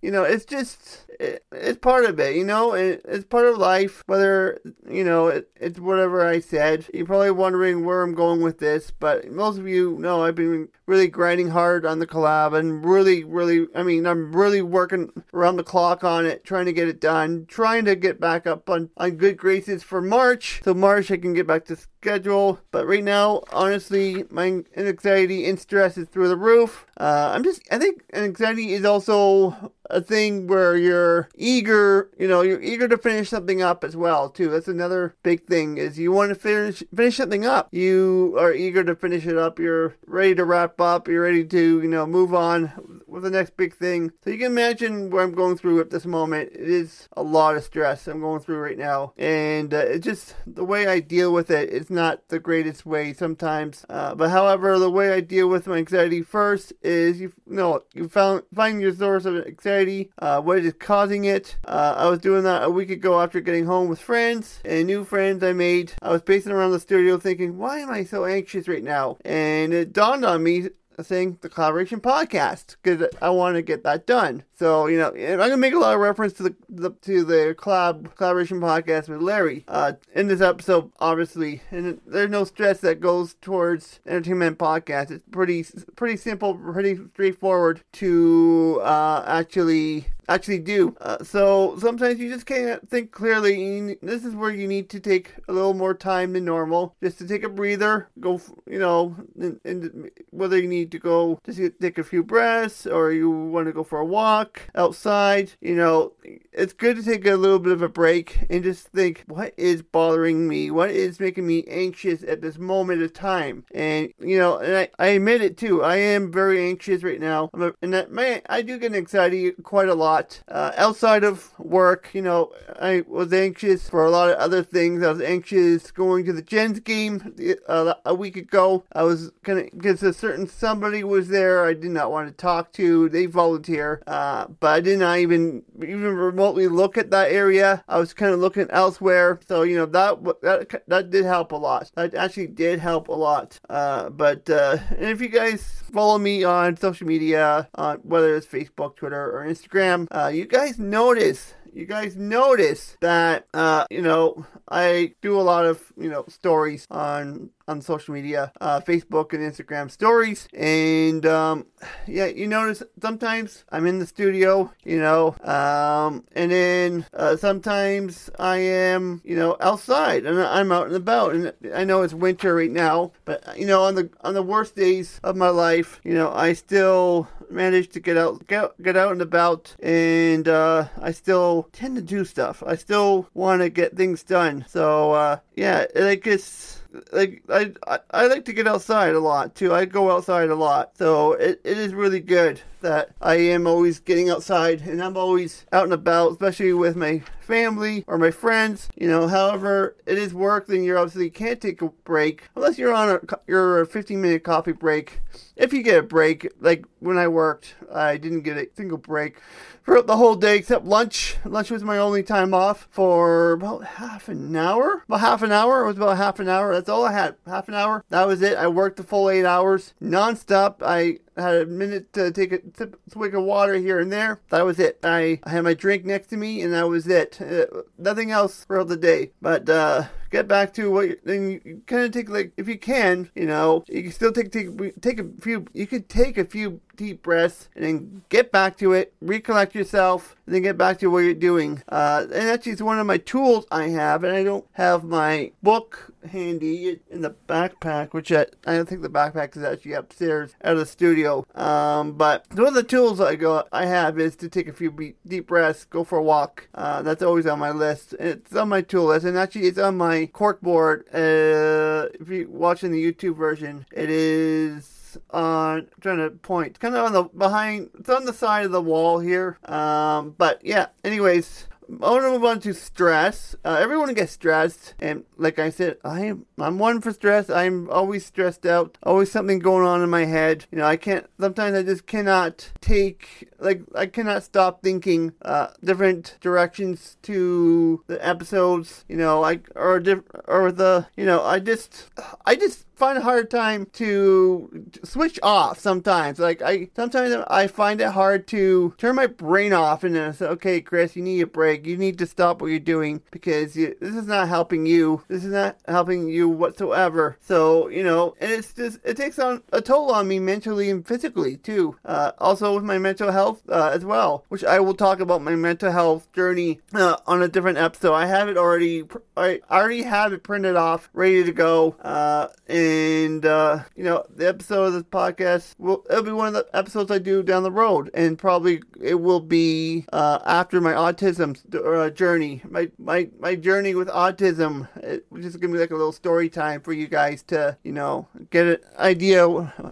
You 0.00 0.12
know, 0.12 0.22
it's 0.22 0.44
just 0.44 1.08
it, 1.18 1.44
it's 1.50 1.78
part 1.78 2.04
of 2.04 2.20
it, 2.20 2.36
you 2.36 2.44
know. 2.44 2.72
It, 2.74 3.02
it's 3.04 3.24
part 3.24 3.46
of 3.46 3.58
life. 3.58 4.02
Whether 4.06 4.60
you 4.88 5.04
know 5.04 5.28
it, 5.28 5.50
it's 5.56 5.78
whatever 5.78 6.26
I 6.26 6.40
said. 6.40 6.86
You're 6.94 7.06
probably 7.06 7.30
wondering 7.30 7.84
where 7.84 8.02
I'm 8.02 8.14
going 8.14 8.40
with 8.40 8.58
this, 8.58 8.90
but 8.90 9.30
most 9.30 9.58
of 9.58 9.66
you 9.66 9.98
know 9.98 10.22
I've 10.22 10.34
been 10.34 10.68
really 10.86 11.08
grinding 11.08 11.48
hard 11.48 11.84
on 11.88 11.98
the 11.98 12.06
collab 12.06 12.56
and 12.56 12.84
really, 12.84 13.24
really. 13.24 13.66
I 13.74 13.82
mean, 13.82 14.06
I'm 14.06 14.34
really 14.34 14.62
working 14.62 15.10
around 15.34 15.56
the 15.56 15.64
clock 15.64 16.04
on 16.04 16.26
it, 16.26 16.44
trying 16.44 16.66
to 16.66 16.72
get 16.72 16.88
it 16.88 17.00
done, 17.00 17.46
trying 17.48 17.84
to 17.86 17.96
get 17.96 18.20
back 18.20 18.46
up 18.46 18.70
on 18.70 18.90
on 18.96 19.16
good 19.16 19.36
graces 19.36 19.82
for 19.82 20.00
March. 20.00 20.60
So 20.64 20.74
March 20.74 21.10
I 21.10 21.16
can 21.16 21.34
get 21.34 21.46
back 21.46 21.64
to 21.66 21.76
schedule. 22.00 22.60
But 22.70 22.86
right 22.86 23.04
now, 23.04 23.42
honestly, 23.52 24.24
my 24.30 24.62
anxiety 24.76 25.48
and 25.48 25.58
stress 25.58 25.96
is 25.98 26.08
through 26.08 26.28
the 26.28 26.36
roof. 26.36 26.86
Uh, 26.98 27.30
I'm 27.32 27.44
just, 27.44 27.62
I 27.70 27.78
think 27.78 28.02
anxiety 28.12 28.72
is 28.72 28.84
also 28.84 29.72
a 29.90 30.00
thing 30.00 30.46
where 30.46 30.76
you're 30.76 31.28
eager, 31.36 32.10
you 32.18 32.28
know, 32.28 32.42
you're 32.42 32.60
eager 32.60 32.88
to 32.88 32.98
finish 32.98 33.30
something 33.30 33.62
up 33.62 33.84
as 33.84 33.96
well, 33.96 34.28
too. 34.28 34.50
That's 34.50 34.68
another 34.68 35.14
big 35.22 35.46
thing 35.46 35.78
is 35.78 35.98
you 35.98 36.12
want 36.12 36.30
to 36.30 36.34
finish, 36.34 36.82
finish 36.94 37.16
something 37.16 37.46
up. 37.46 37.68
You 37.72 38.36
are 38.38 38.52
eager 38.52 38.84
to 38.84 38.94
finish 38.94 39.26
it 39.26 39.38
up. 39.38 39.58
You're 39.58 39.94
ready 40.06 40.34
to 40.34 40.44
wrap 40.44 40.80
up. 40.80 41.08
You're 41.08 41.22
ready 41.22 41.44
to, 41.44 41.82
you 41.82 41.88
know, 41.88 42.06
move 42.06 42.34
on 42.34 43.02
with 43.06 43.22
the 43.22 43.30
next 43.30 43.56
big 43.56 43.74
thing. 43.74 44.12
So 44.22 44.30
you 44.30 44.38
can 44.38 44.52
imagine 44.52 45.10
what 45.10 45.22
I'm 45.22 45.32
going 45.32 45.56
through 45.56 45.80
at 45.80 45.90
this 45.90 46.04
moment. 46.04 46.50
It 46.52 46.68
is 46.68 47.08
a 47.16 47.22
lot 47.22 47.56
of 47.56 47.64
stress 47.64 48.06
I'm 48.06 48.20
going 48.20 48.40
through 48.40 48.58
right 48.58 48.78
now. 48.78 49.12
And 49.16 49.72
uh, 49.72 49.78
it's 49.78 50.04
just 50.04 50.34
the 50.46 50.64
way 50.64 50.86
I 50.86 51.00
deal 51.00 51.32
with 51.32 51.50
it. 51.50 51.72
It's 51.72 51.87
not 51.90 52.28
the 52.28 52.38
greatest 52.38 52.86
way 52.86 53.12
sometimes. 53.12 53.84
Uh, 53.88 54.14
but 54.14 54.30
however, 54.30 54.78
the 54.78 54.90
way 54.90 55.12
I 55.12 55.20
deal 55.20 55.48
with 55.48 55.66
my 55.66 55.76
anxiety 55.76 56.22
first 56.22 56.72
is 56.82 57.20
you, 57.20 57.32
you 57.46 57.56
know, 57.56 57.82
you 57.94 58.08
found, 58.08 58.42
find 58.54 58.80
your 58.80 58.94
source 58.94 59.24
of 59.24 59.46
anxiety, 59.46 60.10
uh, 60.18 60.40
what 60.40 60.58
is 60.58 60.74
causing 60.78 61.24
it. 61.24 61.56
Uh, 61.64 61.94
I 61.96 62.08
was 62.08 62.20
doing 62.20 62.44
that 62.44 62.62
a 62.62 62.70
week 62.70 62.90
ago 62.90 63.20
after 63.20 63.40
getting 63.40 63.66
home 63.66 63.88
with 63.88 64.00
friends 64.00 64.60
and 64.64 64.86
new 64.86 65.04
friends 65.04 65.42
I 65.42 65.52
made. 65.52 65.92
I 66.02 66.10
was 66.10 66.22
pacing 66.22 66.52
around 66.52 66.72
the 66.72 66.80
studio 66.80 67.18
thinking, 67.18 67.58
why 67.58 67.78
am 67.78 67.90
I 67.90 68.04
so 68.04 68.24
anxious 68.24 68.68
right 68.68 68.84
now? 68.84 69.18
And 69.24 69.72
it 69.72 69.92
dawned 69.92 70.24
on 70.24 70.42
me 70.42 70.68
saying 71.04 71.38
the 71.40 71.48
collaboration 71.48 72.00
podcast 72.00 72.76
because 72.82 73.08
I 73.20 73.30
want 73.30 73.56
to 73.56 73.62
get 73.62 73.84
that 73.84 74.06
done. 74.06 74.44
So 74.56 74.86
you 74.86 74.98
know, 74.98 75.08
I'm 75.08 75.38
gonna 75.38 75.56
make 75.56 75.74
a 75.74 75.78
lot 75.78 75.94
of 75.94 76.00
reference 76.00 76.32
to 76.34 76.42
the, 76.44 76.56
the 76.68 76.90
to 77.02 77.24
the 77.24 77.54
collab 77.58 78.14
collaboration 78.16 78.60
podcast 78.60 79.08
with 79.08 79.20
Larry 79.20 79.64
uh, 79.68 79.92
in 80.14 80.28
this 80.28 80.40
episode, 80.40 80.90
obviously, 81.00 81.62
and 81.70 82.00
there's 82.06 82.30
no 82.30 82.44
stress 82.44 82.80
that 82.80 83.00
goes 83.00 83.34
towards 83.40 84.00
entertainment 84.06 84.58
podcast. 84.58 85.10
It's 85.10 85.24
pretty 85.30 85.64
pretty 85.96 86.16
simple, 86.16 86.54
pretty 86.54 86.98
straightforward 87.12 87.82
to 87.94 88.80
uh, 88.82 89.24
actually 89.26 90.06
actually 90.28 90.58
do. 90.58 90.96
Uh, 91.00 91.22
so 91.24 91.76
sometimes 91.78 92.18
you 92.20 92.30
just 92.32 92.46
can't 92.46 92.88
think 92.88 93.10
clearly. 93.10 93.96
This 94.02 94.24
is 94.24 94.34
where 94.34 94.50
you 94.50 94.68
need 94.68 94.90
to 94.90 95.00
take 95.00 95.34
a 95.48 95.52
little 95.52 95.74
more 95.74 95.94
time 95.94 96.32
than 96.34 96.44
normal, 96.44 96.94
just 97.02 97.18
to 97.18 97.26
take 97.26 97.42
a 97.42 97.48
breather. 97.48 98.08
Go, 98.20 98.40
you 98.66 98.78
know, 98.78 99.16
and, 99.64 100.10
whether 100.30 100.58
you 100.58 100.68
need 100.68 100.92
to 100.92 100.98
go 100.98 101.40
just 101.44 101.60
take 101.80 101.98
a 101.98 102.04
few 102.04 102.22
breaths 102.22 102.86
or 102.86 103.12
you 103.12 103.30
want 103.30 103.66
to 103.66 103.72
go 103.72 103.82
for 103.82 103.98
a 103.98 104.04
walk 104.04 104.68
outside. 104.74 105.52
You 105.60 105.74
know, 105.74 106.12
it's 106.52 106.72
good 106.72 106.96
to 106.96 107.02
take 107.02 107.26
a 107.26 107.34
little 107.34 107.58
bit 107.58 107.72
of 107.72 107.82
a 107.82 107.88
break 107.88 108.38
and 108.50 108.62
just 108.62 108.88
think, 108.88 109.24
what 109.26 109.54
is 109.56 109.82
bothering 109.82 110.46
me? 110.46 110.70
What 110.70 110.90
is 110.90 111.20
making 111.20 111.46
me 111.46 111.64
anxious 111.66 112.22
at 112.22 112.40
this 112.40 112.58
moment 112.58 113.02
of 113.02 113.12
time? 113.12 113.64
And 113.74 114.12
you 114.20 114.38
know, 114.38 114.58
and 114.58 114.76
I, 114.76 114.88
I 114.98 115.06
admit 115.08 115.42
it 115.42 115.56
too. 115.56 115.82
I 115.82 115.96
am 115.96 116.30
very 116.32 116.68
anxious 116.68 117.02
right 117.02 117.20
now. 117.20 117.50
A, 117.54 117.72
and 117.82 117.92
that 117.92 118.10
man, 118.10 118.42
I 118.48 118.62
do 118.62 118.78
get 118.78 118.94
anxiety 118.94 119.52
quite 119.62 119.88
a 119.88 119.94
lot 119.94 120.17
lot. 120.18 120.42
Uh, 120.48 120.72
outside 120.76 121.24
of 121.24 121.52
work, 121.58 122.10
you 122.12 122.22
know, 122.22 122.52
I 122.80 123.04
was 123.06 123.32
anxious 123.32 123.88
for 123.88 124.04
a 124.04 124.10
lot 124.10 124.30
of 124.30 124.36
other 124.36 124.62
things. 124.62 125.02
I 125.02 125.10
was 125.10 125.20
anxious 125.20 125.90
going 125.90 126.24
to 126.26 126.32
the 126.32 126.42
Gens 126.42 126.80
game 126.80 127.34
uh, 127.68 127.94
a 128.04 128.14
week 128.14 128.36
ago. 128.36 128.84
I 128.92 129.02
was 129.02 129.30
kind 129.42 129.58
of 129.58 129.70
because 129.76 130.02
a 130.02 130.12
certain 130.12 130.46
somebody 130.48 131.04
was 131.04 131.28
there 131.28 131.64
I 131.64 131.74
did 131.74 131.90
not 131.90 132.10
want 132.10 132.28
to 132.28 132.34
talk 132.34 132.72
to. 132.72 133.08
They 133.08 133.26
volunteer, 133.26 134.02
uh, 134.06 134.46
but 134.60 134.68
I 134.68 134.80
did 134.80 134.98
not 134.98 135.18
even 135.18 135.62
even 135.76 136.14
remotely 136.16 136.68
look 136.68 136.98
at 136.98 137.10
that 137.10 137.30
area. 137.30 137.84
I 137.88 137.98
was 137.98 138.14
kind 138.14 138.32
of 138.32 138.40
looking 138.40 138.66
elsewhere. 138.70 139.40
So 139.46 139.62
you 139.62 139.76
know 139.76 139.86
that 139.86 140.24
that 140.42 140.82
that 140.88 141.10
did 141.10 141.24
help 141.24 141.52
a 141.52 141.56
lot. 141.56 141.90
That 141.94 142.14
actually 142.14 142.48
did 142.48 142.80
help 142.80 143.08
a 143.08 143.12
lot. 143.12 143.58
Uh, 143.68 144.10
but 144.10 144.48
uh, 144.50 144.78
and 144.90 145.06
if 145.06 145.20
you 145.20 145.28
guys 145.28 145.82
follow 145.92 146.18
me 146.18 146.44
on 146.44 146.76
social 146.76 147.06
media, 147.06 147.68
on 147.74 147.98
whether 147.98 148.36
it's 148.36 148.46
Facebook, 148.46 148.96
Twitter, 148.96 149.30
or 149.30 149.46
Instagram, 149.46 150.07
uh, 150.10 150.30
you 150.32 150.46
guys 150.46 150.78
notice 150.78 151.54
you 151.72 151.86
guys 151.86 152.16
notice 152.16 152.96
that 153.00 153.46
uh, 153.54 153.86
you 153.90 154.02
know 154.02 154.46
I 154.68 155.14
do 155.22 155.38
a 155.38 155.42
lot 155.42 155.66
of 155.66 155.80
you 155.96 156.08
know 156.08 156.24
stories 156.28 156.86
on 156.90 157.50
on 157.68 157.82
social 157.82 158.14
media, 158.14 158.50
uh, 158.60 158.80
Facebook 158.80 159.32
and 159.32 159.42
Instagram 159.42 159.90
stories. 159.90 160.48
And 160.54 161.24
um, 161.26 161.66
yeah, 162.06 162.26
you 162.26 162.46
notice 162.46 162.82
sometimes 163.00 163.64
I'm 163.70 163.86
in 163.86 163.98
the 163.98 164.06
studio, 164.06 164.72
you 164.84 164.98
know, 164.98 165.36
um, 165.44 166.24
and 166.32 166.50
then 166.50 167.06
uh, 167.12 167.36
sometimes 167.36 168.30
I 168.38 168.56
am, 168.56 169.20
you 169.24 169.36
know, 169.36 169.56
outside 169.60 170.24
and 170.24 170.40
I'm 170.40 170.72
out 170.72 170.86
and 170.86 170.96
about. 170.96 171.34
And 171.34 171.52
I 171.74 171.84
know 171.84 172.02
it's 172.02 172.14
winter 172.14 172.54
right 172.54 172.70
now, 172.70 173.12
but 173.24 173.56
you 173.58 173.66
know, 173.66 173.84
on 173.84 173.94
the 173.94 174.10
on 174.22 174.34
the 174.34 174.42
worst 174.42 174.74
days 174.74 175.20
of 175.22 175.36
my 175.36 175.50
life, 175.50 176.00
you 176.02 176.14
know, 176.14 176.32
I 176.32 176.54
still 176.54 177.28
manage 177.50 177.88
to 177.90 178.00
get 178.00 178.16
out 178.16 178.46
get, 178.46 178.82
get 178.82 178.96
out 178.96 179.12
and 179.12 179.22
about 179.22 179.74
and 179.82 180.48
uh, 180.48 180.86
I 181.00 181.12
still 181.12 181.68
tend 181.72 181.96
to 181.96 182.02
do 182.02 182.24
stuff. 182.24 182.62
I 182.66 182.76
still 182.76 183.28
want 183.34 183.62
to 183.62 183.68
get 183.68 183.96
things 183.96 184.22
done. 184.22 184.64
So 184.68 185.12
uh, 185.12 185.38
yeah, 185.54 185.86
like 185.94 186.26
it's 186.26 186.77
like 187.12 187.42
I, 187.48 187.72
I 187.86 187.98
I 188.10 188.26
like 188.26 188.44
to 188.46 188.52
get 188.52 188.66
outside 188.66 189.14
a 189.14 189.20
lot 189.20 189.54
too. 189.54 189.74
I 189.74 189.84
go 189.84 190.10
outside 190.10 190.50
a 190.50 190.54
lot, 190.54 190.96
so 190.96 191.32
it, 191.32 191.60
it 191.64 191.78
is 191.78 191.94
really 191.94 192.20
good 192.20 192.60
that 192.80 193.10
I 193.20 193.36
am 193.36 193.66
always 193.66 194.00
getting 194.00 194.30
outside 194.30 194.82
and 194.82 195.02
I'm 195.02 195.16
always 195.16 195.66
out 195.72 195.84
and 195.84 195.92
about, 195.92 196.32
especially 196.32 196.72
with 196.72 196.96
my 196.96 197.22
family 197.40 198.04
or 198.06 198.18
my 198.18 198.30
friends. 198.30 198.88
You 198.96 199.08
know, 199.08 199.26
however, 199.28 199.96
it 200.06 200.18
is 200.18 200.34
work, 200.34 200.66
then 200.66 200.84
you 200.84 200.96
obviously 200.96 201.30
can't 201.30 201.60
take 201.60 201.82
a 201.82 201.88
break 201.88 202.44
unless 202.54 202.78
you're 202.78 202.92
on 202.92 203.08
a 203.08 203.20
your 203.46 203.84
15 203.84 204.20
minute 204.20 204.44
coffee 204.44 204.72
break. 204.72 205.20
If 205.56 205.72
you 205.72 205.82
get 205.82 205.98
a 205.98 206.02
break, 206.02 206.48
like 206.60 206.84
when 207.00 207.18
I 207.18 207.28
worked, 207.28 207.74
I 207.92 208.16
didn't 208.16 208.42
get 208.42 208.56
a 208.56 208.68
single 208.76 208.98
break 208.98 209.40
throughout 209.88 210.06
the 210.06 210.18
whole 210.18 210.36
day 210.36 210.56
except 210.56 210.84
lunch. 210.84 211.36
Lunch 211.46 211.70
was 211.70 211.82
my 211.82 211.96
only 211.96 212.22
time 212.22 212.52
off 212.52 212.86
for 212.90 213.52
about 213.52 213.84
half 213.84 214.28
an 214.28 214.54
hour. 214.54 215.02
About 215.08 215.20
half 215.20 215.42
an 215.42 215.50
hour. 215.50 215.82
It 215.82 215.86
was 215.86 215.96
about 215.96 216.18
half 216.18 216.38
an 216.38 216.48
hour. 216.48 216.74
That's 216.74 216.90
all 216.90 217.06
I 217.06 217.12
had. 217.12 217.36
Half 217.46 217.68
an 217.68 217.74
hour. 217.74 218.04
That 218.10 218.26
was 218.26 218.42
it. 218.42 218.58
I 218.58 218.68
worked 218.68 218.98
the 218.98 219.02
full 219.02 219.30
eight 219.30 219.46
hours 219.46 219.94
nonstop. 220.02 220.82
I 220.82 221.20
had 221.42 221.54
a 221.62 221.66
minute 221.66 222.12
to 222.14 222.30
take 222.30 222.52
a 222.52 222.60
sip, 222.76 223.00
swig 223.08 223.34
of 223.34 223.44
water 223.44 223.74
here 223.74 223.98
and 224.00 224.12
there. 224.12 224.40
That 224.50 224.64
was 224.64 224.78
it. 224.78 224.98
I, 225.02 225.40
I 225.44 225.50
had 225.50 225.64
my 225.64 225.74
drink 225.74 226.04
next 226.04 226.28
to 226.28 226.36
me, 226.36 226.62
and 226.62 226.72
that 226.72 226.88
was 226.88 227.06
it. 227.06 227.40
Uh, 227.40 227.82
nothing 227.96 228.30
else 228.30 228.64
for 228.64 228.82
the 228.84 228.96
day. 228.96 229.32
But 229.40 229.68
uh, 229.68 230.04
get 230.30 230.48
back 230.48 230.72
to 230.74 230.90
what 230.90 231.08
you, 231.08 231.16
then 231.24 231.60
you 231.64 231.82
kind 231.86 232.04
of 232.04 232.12
take 232.12 232.28
like 232.28 232.52
if 232.56 232.68
you 232.68 232.78
can, 232.78 233.30
you 233.34 233.46
know, 233.46 233.84
you 233.88 234.02
can 234.02 234.12
still 234.12 234.32
take 234.32 234.52
take 234.52 235.00
take 235.00 235.20
a 235.20 235.26
few. 235.40 235.66
You 235.72 235.86
could 235.86 236.08
take 236.08 236.38
a 236.38 236.44
few 236.44 236.80
deep 236.98 237.22
breaths 237.22 237.70
and 237.74 237.84
then 237.84 238.22
get 238.28 238.52
back 238.52 238.76
to 238.76 238.92
it, 238.92 239.14
recollect 239.22 239.74
yourself, 239.74 240.36
and 240.44 240.54
then 240.54 240.62
get 240.62 240.76
back 240.76 240.98
to 240.98 241.06
what 241.06 241.20
you're 241.20 241.32
doing. 241.32 241.82
Uh, 241.88 242.24
and 242.24 242.50
actually, 242.50 242.72
it's 242.72 242.82
one 242.82 242.98
of 242.98 243.06
my 243.06 243.16
tools 243.16 243.64
I 243.70 243.88
have, 243.88 244.24
and 244.24 244.36
I 244.36 244.42
don't 244.42 244.66
have 244.72 245.04
my 245.04 245.52
book 245.62 246.12
handy 246.30 246.98
in 247.08 247.22
the 247.22 247.34
backpack, 247.48 248.12
which 248.12 248.30
I, 248.32 248.46
I 248.66 248.74
don't 248.74 248.88
think 248.88 249.00
the 249.00 249.08
backpack 249.08 249.56
is 249.56 249.62
actually 249.62 249.92
upstairs 249.92 250.54
at 250.60 250.74
the 250.74 250.84
studio. 250.84 251.46
Um, 251.54 252.12
but 252.12 252.44
one 252.52 252.66
of 252.66 252.74
the 252.74 252.82
tools 252.82 253.20
I 253.20 253.36
go 253.36 253.64
I 253.72 253.86
have 253.86 254.18
is 254.18 254.36
to 254.36 254.48
take 254.48 254.68
a 254.68 254.72
few 254.72 255.14
deep 255.26 255.46
breaths, 255.46 255.84
go 255.84 256.04
for 256.04 256.18
a 256.18 256.22
walk. 256.22 256.68
Uh, 256.74 257.00
that's 257.02 257.22
always 257.22 257.46
on 257.46 257.58
my 257.58 257.70
list. 257.70 258.14
It's 258.18 258.54
on 258.54 258.68
my 258.68 258.82
tool 258.82 259.06
list, 259.06 259.24
and 259.24 259.38
actually, 259.38 259.66
it's 259.66 259.78
on 259.78 259.96
my 259.96 260.26
corkboard. 260.34 261.02
Uh, 261.14 262.08
if 262.20 262.28
you're 262.28 262.48
watching 262.48 262.90
the 262.90 263.12
YouTube 263.12 263.36
version, 263.36 263.86
it 263.92 264.10
is 264.10 264.97
I'm 265.30 265.88
trying 266.00 266.18
to 266.18 266.30
point 266.30 266.78
kind 266.80 266.94
of 266.94 267.04
on 267.04 267.12
the 267.12 267.24
behind 267.24 267.90
it's 267.98 268.08
on 268.08 268.24
the 268.24 268.32
side 268.32 268.66
of 268.66 268.72
the 268.72 268.82
wall 268.82 269.18
here 269.20 269.58
um 269.64 270.34
but 270.36 270.60
yeah 270.64 270.86
anyways 271.04 271.66
I 271.90 272.10
want 272.10 272.22
to 272.24 272.30
move 272.30 272.44
on 272.44 272.60
to 272.60 272.74
stress. 272.74 273.56
Uh, 273.64 273.78
everyone 273.80 274.12
gets 274.12 274.32
stressed, 274.32 274.94
and 275.00 275.24
like 275.38 275.58
I 275.58 275.70
said, 275.70 275.96
I 276.04 276.26
am 276.26 276.44
I'm 276.58 276.78
one 276.78 277.00
for 277.00 277.12
stress. 277.12 277.48
I'm 277.48 277.88
always 277.88 278.26
stressed 278.26 278.66
out. 278.66 278.98
Always 279.02 279.32
something 279.32 279.58
going 279.58 279.86
on 279.86 280.02
in 280.02 280.10
my 280.10 280.26
head. 280.26 280.66
You 280.70 280.78
know, 280.78 280.84
I 280.84 280.96
can't. 280.96 281.26
Sometimes 281.40 281.76
I 281.76 281.82
just 281.82 282.06
cannot 282.06 282.72
take 282.82 283.48
like 283.58 283.82
I 283.94 284.04
cannot 284.04 284.42
stop 284.42 284.82
thinking 284.82 285.32
uh, 285.42 285.68
different 285.82 286.36
directions 286.42 287.16
to 287.22 288.04
the 288.06 288.24
episodes. 288.26 289.06
You 289.08 289.16
know, 289.16 289.40
like 289.40 289.70
or 289.74 289.98
diff- 289.98 290.30
or 290.46 290.70
the 290.70 291.06
you 291.16 291.24
know 291.24 291.42
I 291.42 291.58
just 291.58 292.10
I 292.44 292.54
just 292.54 292.84
find 292.98 293.16
a 293.16 293.22
hard 293.22 293.50
time 293.50 293.86
to 293.94 294.90
switch 295.04 295.38
off 295.42 295.78
sometimes. 295.78 296.38
Like 296.38 296.60
I 296.60 296.88
sometimes 296.96 297.34
I 297.48 297.68
find 297.68 298.00
it 298.00 298.08
hard 298.08 298.46
to 298.48 298.94
turn 298.98 299.14
my 299.14 299.26
brain 299.26 299.72
off 299.72 300.04
and 300.04 300.14
then 300.14 300.30
I 300.30 300.32
say, 300.32 300.46
okay, 300.46 300.80
Chris, 300.80 301.14
you 301.14 301.22
need 301.22 301.40
a 301.40 301.46
break. 301.46 301.86
You 301.86 301.96
need 301.96 302.18
to 302.18 302.26
stop 302.26 302.60
what 302.60 302.68
you're 302.68 302.80
doing 302.80 303.22
because 303.30 303.76
you, 303.76 303.96
this 304.00 304.14
is 304.14 304.26
not 304.26 304.48
helping 304.48 304.84
you. 304.84 305.22
This 305.28 305.44
is 305.44 305.52
not 305.52 305.78
helping 305.86 306.28
you 306.28 306.48
whatsoever. 306.48 307.38
So 307.40 307.88
you 307.88 308.02
know, 308.02 308.34
and 308.40 308.50
it's 308.50 308.74
just 308.74 308.98
it 309.04 309.16
takes 309.16 309.38
on 309.38 309.62
a 309.72 309.80
toll 309.80 310.10
on 310.10 310.26
me 310.26 310.40
mentally 310.40 310.90
and 310.90 311.06
physically 311.06 311.56
too. 311.56 311.96
Uh, 312.04 312.32
also 312.38 312.74
with 312.74 312.84
my 312.84 312.98
mental 312.98 313.30
health 313.30 313.62
uh, 313.68 313.90
as 313.94 314.04
well, 314.04 314.44
which 314.48 314.64
I 314.64 314.80
will 314.80 314.94
talk 314.94 315.20
about 315.20 315.42
my 315.42 315.54
mental 315.54 315.92
health 315.92 316.30
journey 316.32 316.80
uh, 316.92 317.16
on 317.26 317.42
a 317.42 317.48
different 317.48 317.78
episode. 317.78 318.14
I 318.14 318.26
have 318.26 318.48
it 318.48 318.56
already. 318.56 319.04
I 319.36 319.60
already 319.70 320.02
have 320.02 320.32
it 320.32 320.42
printed 320.42 320.74
off, 320.74 321.08
ready 321.12 321.44
to 321.44 321.52
go. 321.52 321.96
Uh, 322.02 322.48
and 322.88 323.44
uh, 323.44 323.80
you 323.96 324.04
know, 324.04 324.24
the 324.34 324.48
episode 324.48 324.84
of 324.84 324.92
this 324.94 325.02
podcast 325.02 325.74
will 325.78 326.04
it'll 326.10 326.22
be 326.22 326.32
one 326.32 326.48
of 326.48 326.54
the 326.54 326.66
episodes 326.72 327.10
I 327.10 327.18
do 327.18 327.42
down 327.42 327.62
the 327.62 327.70
road, 327.70 328.10
and 328.14 328.38
probably 328.38 328.82
it 329.00 329.20
will 329.20 329.40
be 329.40 330.06
uh, 330.12 330.38
after 330.44 330.80
my 330.80 330.92
autism 330.92 331.56
uh, 331.74 332.10
journey, 332.10 332.62
my 332.68 332.90
my 332.98 333.28
my 333.38 333.54
journey 333.54 333.94
with 333.94 334.08
autism, 334.08 334.88
it, 334.96 335.26
is 335.32 335.56
gonna 335.56 335.72
be 335.72 335.78
like 335.78 335.90
a 335.90 335.96
little 335.96 336.12
story 336.12 336.48
time 336.48 336.80
for 336.80 336.92
you 336.92 337.06
guys 337.06 337.42
to 337.44 337.76
you 337.84 337.92
know 337.92 338.28
get 338.50 338.66
an 338.66 338.78
idea 338.98 339.46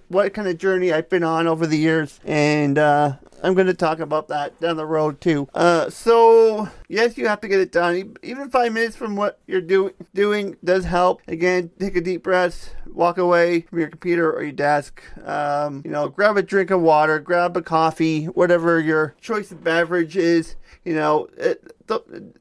what 0.08 0.32
kind 0.34 0.48
of 0.48 0.58
journey 0.58 0.92
I've 0.92 1.08
been 1.08 1.24
on 1.24 1.46
over 1.46 1.66
the 1.66 1.78
years, 1.78 2.20
and 2.24 2.78
uh, 2.78 3.16
I'm 3.46 3.54
going 3.54 3.68
to 3.68 3.74
talk 3.74 4.00
about 4.00 4.26
that 4.26 4.58
down 4.60 4.76
the 4.76 4.84
road 4.84 5.20
too. 5.20 5.48
Uh, 5.54 5.88
so 5.88 6.68
yes, 6.88 7.16
you 7.16 7.28
have 7.28 7.40
to 7.42 7.48
get 7.48 7.60
it 7.60 7.70
done. 7.70 8.16
Even 8.24 8.50
five 8.50 8.72
minutes 8.72 8.96
from 8.96 9.14
what 9.14 9.38
you're 9.46 9.60
doing 9.60 9.94
doing 10.14 10.56
does 10.64 10.84
help. 10.84 11.22
Again, 11.28 11.70
take 11.78 11.94
a 11.94 12.00
deep 12.00 12.24
breath, 12.24 12.74
walk 12.92 13.18
away 13.18 13.60
from 13.60 13.78
your 13.78 13.88
computer 13.88 14.32
or 14.32 14.42
your 14.42 14.50
desk. 14.50 15.00
Um, 15.24 15.82
you 15.84 15.92
know, 15.92 16.08
grab 16.08 16.36
a 16.36 16.42
drink 16.42 16.72
of 16.72 16.80
water, 16.80 17.20
grab 17.20 17.56
a 17.56 17.62
coffee, 17.62 18.24
whatever 18.24 18.80
your 18.80 19.14
choice 19.20 19.52
of 19.52 19.62
beverage 19.62 20.16
is. 20.16 20.56
You 20.84 20.96
know, 20.96 21.28
it, 21.36 21.75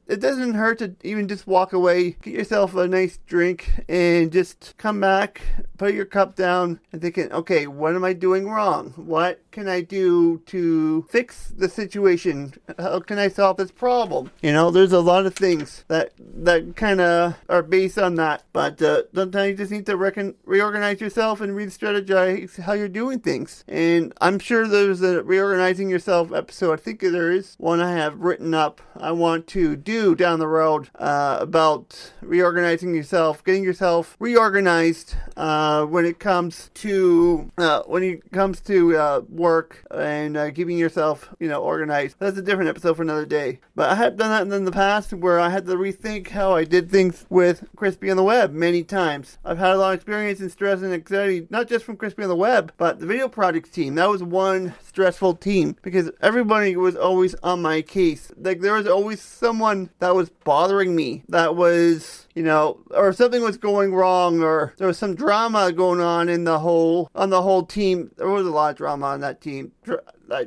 it 0.08 0.20
doesn't 0.20 0.54
hurt 0.54 0.78
to 0.78 0.94
even 1.02 1.28
just 1.28 1.46
walk 1.46 1.72
away, 1.72 2.12
get 2.22 2.34
yourself 2.34 2.74
a 2.74 2.86
nice 2.88 3.18
drink, 3.26 3.84
and 3.88 4.32
just 4.32 4.74
come 4.78 5.00
back, 5.00 5.42
put 5.78 5.94
your 5.94 6.04
cup 6.04 6.36
down, 6.36 6.80
and 6.92 7.00
thinking, 7.00 7.30
okay, 7.32 7.66
what 7.66 7.94
am 7.94 8.04
I 8.04 8.12
doing 8.12 8.48
wrong? 8.48 8.92
What 8.96 9.40
can 9.50 9.68
I 9.68 9.80
do 9.80 10.38
to 10.46 11.02
fix 11.10 11.48
the 11.48 11.68
situation? 11.68 12.54
How 12.78 13.00
can 13.00 13.18
I 13.18 13.28
solve 13.28 13.56
this 13.56 13.70
problem? 13.70 14.30
You 14.42 14.52
know, 14.52 14.70
there's 14.70 14.92
a 14.92 15.00
lot 15.00 15.26
of 15.26 15.34
things 15.34 15.84
that 15.88 16.12
that 16.18 16.76
kind 16.76 17.00
of 17.00 17.34
are 17.48 17.62
based 17.62 17.98
on 17.98 18.16
that, 18.16 18.44
but 18.52 18.80
uh, 18.82 19.02
sometimes 19.14 19.50
you 19.50 19.56
just 19.56 19.72
need 19.72 19.86
to 19.86 19.96
reckon, 19.96 20.34
reorganize 20.44 21.00
yourself 21.00 21.40
and 21.40 21.54
re-strategize 21.54 22.58
how 22.60 22.72
you're 22.72 22.88
doing 22.88 23.20
things. 23.20 23.64
And 23.68 24.12
I'm 24.20 24.38
sure 24.38 24.66
there's 24.66 25.02
a 25.02 25.22
reorganizing 25.22 25.90
yourself 25.90 26.32
episode. 26.32 26.72
I 26.72 26.76
think 26.76 27.00
there 27.00 27.30
is 27.30 27.54
one 27.58 27.80
I 27.80 27.92
have 27.92 28.20
written 28.20 28.54
up. 28.54 28.80
I 28.96 29.12
want 29.12 29.35
want 29.36 29.46
to 29.46 29.76
do 29.76 30.14
down 30.14 30.38
the 30.38 30.48
road 30.48 30.88
uh, 30.98 31.36
about 31.40 32.12
reorganizing 32.22 32.94
yourself, 32.94 33.44
getting 33.44 33.62
yourself 33.62 34.16
reorganized 34.18 35.14
uh, 35.36 35.84
when 35.84 36.06
it 36.06 36.18
comes 36.18 36.70
to 36.72 37.52
uh, 37.58 37.82
when 37.82 38.02
it 38.02 38.32
comes 38.32 38.60
to 38.62 38.96
uh, 38.96 39.20
work 39.28 39.84
and 39.90 40.38
uh, 40.38 40.50
keeping 40.50 40.78
yourself, 40.78 41.34
you 41.38 41.48
know, 41.48 41.62
organized. 41.62 42.16
That's 42.18 42.38
a 42.38 42.42
different 42.42 42.70
episode 42.70 42.96
for 42.96 43.02
another 43.02 43.26
day. 43.26 43.60
But 43.74 43.90
I 43.90 43.96
have 43.96 44.16
done 44.16 44.48
that 44.48 44.56
in 44.56 44.64
the 44.64 44.72
past 44.72 45.12
where 45.12 45.38
I 45.38 45.50
had 45.50 45.66
to 45.66 45.74
rethink 45.74 46.28
how 46.28 46.56
I 46.56 46.64
did 46.64 46.90
things 46.90 47.26
with 47.28 47.68
Crispy 47.76 48.10
on 48.10 48.16
the 48.16 48.22
Web 48.22 48.52
many 48.52 48.84
times. 48.84 49.36
I've 49.44 49.58
had 49.58 49.72
a 49.72 49.76
lot 49.76 49.92
of 49.92 49.96
experience 49.96 50.40
in 50.40 50.48
stress 50.48 50.80
and 50.80 50.94
anxiety, 50.94 51.46
not 51.50 51.68
just 51.68 51.84
from 51.84 51.98
Crispy 51.98 52.22
on 52.22 52.30
the 52.30 52.36
Web, 52.36 52.72
but 52.78 53.00
the 53.00 53.06
video 53.06 53.28
projects 53.28 53.68
team. 53.68 53.96
That 53.96 54.08
was 54.08 54.22
one 54.22 54.74
stressful 54.82 55.34
team 55.34 55.76
because 55.82 56.10
everybody 56.22 56.74
was 56.74 56.96
always 56.96 57.34
on 57.42 57.60
my 57.60 57.82
case. 57.82 58.32
Like 58.38 58.60
there 58.60 58.72
was 58.72 58.86
always 58.86 59.25
someone 59.26 59.90
that 59.98 60.14
was 60.14 60.30
bothering 60.30 60.94
me 60.94 61.22
that 61.28 61.56
was 61.56 62.26
you 62.34 62.42
know 62.42 62.78
or 62.90 63.12
something 63.12 63.42
was 63.42 63.56
going 63.56 63.94
wrong 63.94 64.42
or 64.42 64.74
there 64.78 64.86
was 64.86 64.98
some 64.98 65.14
drama 65.14 65.72
going 65.72 66.00
on 66.00 66.28
in 66.28 66.44
the 66.44 66.58
whole 66.58 67.10
on 67.14 67.30
the 67.30 67.42
whole 67.42 67.64
team. 67.64 68.10
There 68.16 68.28
was 68.28 68.46
a 68.46 68.50
lot 68.50 68.70
of 68.70 68.76
drama 68.76 69.06
on 69.06 69.20
that 69.20 69.40
team 69.40 69.72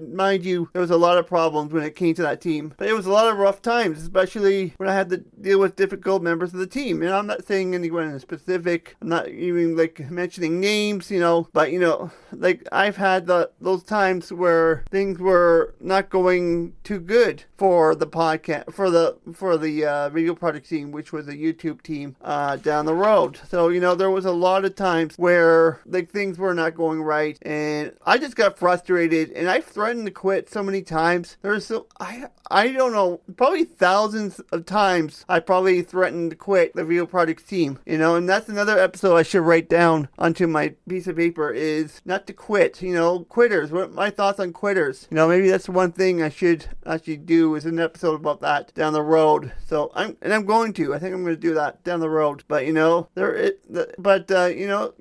mind 0.08 0.46
you, 0.46 0.70
there 0.74 0.82
was 0.82 0.92
a 0.92 0.98
lot 0.98 1.18
of 1.18 1.28
problems 1.28 1.72
when 1.74 1.84
it 1.84 1.96
came 1.96 2.14
to 2.16 2.22
that 2.24 2.42
team. 2.42 2.74
But 2.78 2.88
it 2.88 2.94
was 2.94 3.06
a 3.06 3.12
lot 3.12 3.32
of 3.32 3.38
rough 3.38 3.62
times, 3.62 4.02
especially 4.02 4.74
when 4.78 4.90
I 4.90 4.94
had 4.94 5.10
to 5.10 5.18
deal 5.18 5.60
with 5.60 5.76
difficult 5.76 6.22
members 6.22 6.54
of 6.54 6.60
the 6.60 6.68
team. 6.68 7.02
And 7.02 7.12
I'm 7.12 7.28
not 7.28 7.46
saying 7.46 7.76
anyone 7.76 8.10
in 8.10 8.20
specific. 8.20 8.96
I'm 9.02 9.10
not 9.10 9.30
even 9.30 9.76
like 9.76 10.10
mentioning 10.10 10.60
names, 10.60 11.12
you 11.12 11.20
know. 11.20 11.48
But 11.54 11.72
you 11.72 11.80
know, 11.80 12.12
like 12.32 12.68
I've 12.72 12.98
had 12.98 13.28
the 13.28 13.52
those 13.60 13.84
times 13.84 14.32
where 14.32 14.84
things 14.90 15.20
were 15.20 15.76
not 15.80 16.10
going 16.10 16.74
too 16.84 17.00
good 17.00 17.44
for 17.58 17.96
the 17.96 18.08
podcast 18.08 18.74
for 18.74 18.90
the 18.90 19.18
for 19.34 19.58
the 19.58 19.86
uh, 19.86 20.10
video 20.10 20.36
project 20.36 20.70
team, 20.70 20.92
which 20.92 21.12
was 21.12 21.28
a 21.28 21.34
YouTube 21.34 21.82
team 21.82 22.16
uh, 22.22 22.56
down 22.58 22.86
the 22.86 22.94
road. 22.94 23.40
So 23.50 23.70
you 23.70 23.80
know, 23.80 23.96
there 23.96 24.12
was 24.12 24.26
a 24.26 24.32
lot 24.32 24.66
of 24.66 24.76
times 24.76 25.16
where 25.18 25.80
like 25.86 26.10
things 26.10 26.38
were 26.38 26.54
not 26.54 26.76
going 26.76 27.02
right, 27.02 27.38
and 27.42 27.94
I 28.06 28.18
just 28.18 28.36
got 28.36 28.58
frustrated, 28.58 29.32
and 29.32 29.50
I 29.50 29.62
threatened 29.70 30.06
to 30.06 30.12
quit 30.12 30.50
so 30.50 30.64
many 30.64 30.82
times. 30.82 31.38
There's 31.42 31.66
so 31.66 31.88
I 32.00 32.28
I 32.52 32.72
don't 32.72 32.92
know, 32.92 33.22
probably 33.38 33.64
thousands 33.64 34.40
of 34.52 34.66
times 34.66 35.26
I 35.30 35.40
probably 35.40 35.82
threatened 35.82 36.32
to 36.32 36.36
quit 36.36 36.74
the 36.76 36.86
Real 36.86 37.06
Projects 37.06 37.44
team. 37.44 37.80
You 37.86 37.98
know, 37.98 38.16
and 38.16 38.28
that's 38.28 38.50
another 38.50 38.78
episode 38.78 39.16
I 39.16 39.24
should 39.24 39.42
write 39.42 39.70
down 39.70 40.10
onto 40.18 40.48
my 40.48 40.76
piece 40.88 41.08
of 41.08 41.16
paper 41.18 41.52
is 41.52 42.02
not 42.06 42.28
to 42.28 42.34
quit. 42.34 42.82
You 42.82 42.94
know, 42.94 43.20
quitters. 43.26 43.72
What 43.72 43.94
my 43.94 44.10
thoughts 44.10 44.40
on 44.40 44.54
quitters? 44.54 45.08
You 45.12 45.16
know, 45.16 45.28
maybe 45.28 45.50
that's 45.50 45.70
one 45.70 45.92
thing 45.92 46.22
I 46.22 46.30
should 46.30 46.66
actually 46.86 47.18
do 47.18 47.56
is 47.56 47.66
an 47.66 47.80
episode 47.80 48.16
about 48.16 48.42
that 48.42 48.74
down 48.74 48.94
the 48.94 49.02
road. 49.04 49.52
So 49.66 49.92
I'm 49.94 50.18
and 50.22 50.34
I'm 50.34 50.46
going 50.46 50.74
to. 50.74 50.94
I 50.94 51.00
think 51.00 51.14
I'm 51.14 51.24
going 51.24 51.36
to 51.36 51.42
do 51.42 51.54
that 51.54 51.84
down 51.84 52.00
the 52.00 52.10
road. 52.10 52.44
But 52.48 52.66
you 52.66 52.74
know, 52.74 53.10
there 53.16 53.36
it. 53.36 53.72
The, 53.72 53.94
But 53.98 54.32
uh, 54.32 54.46
you 54.46 54.68
know, 54.68 54.94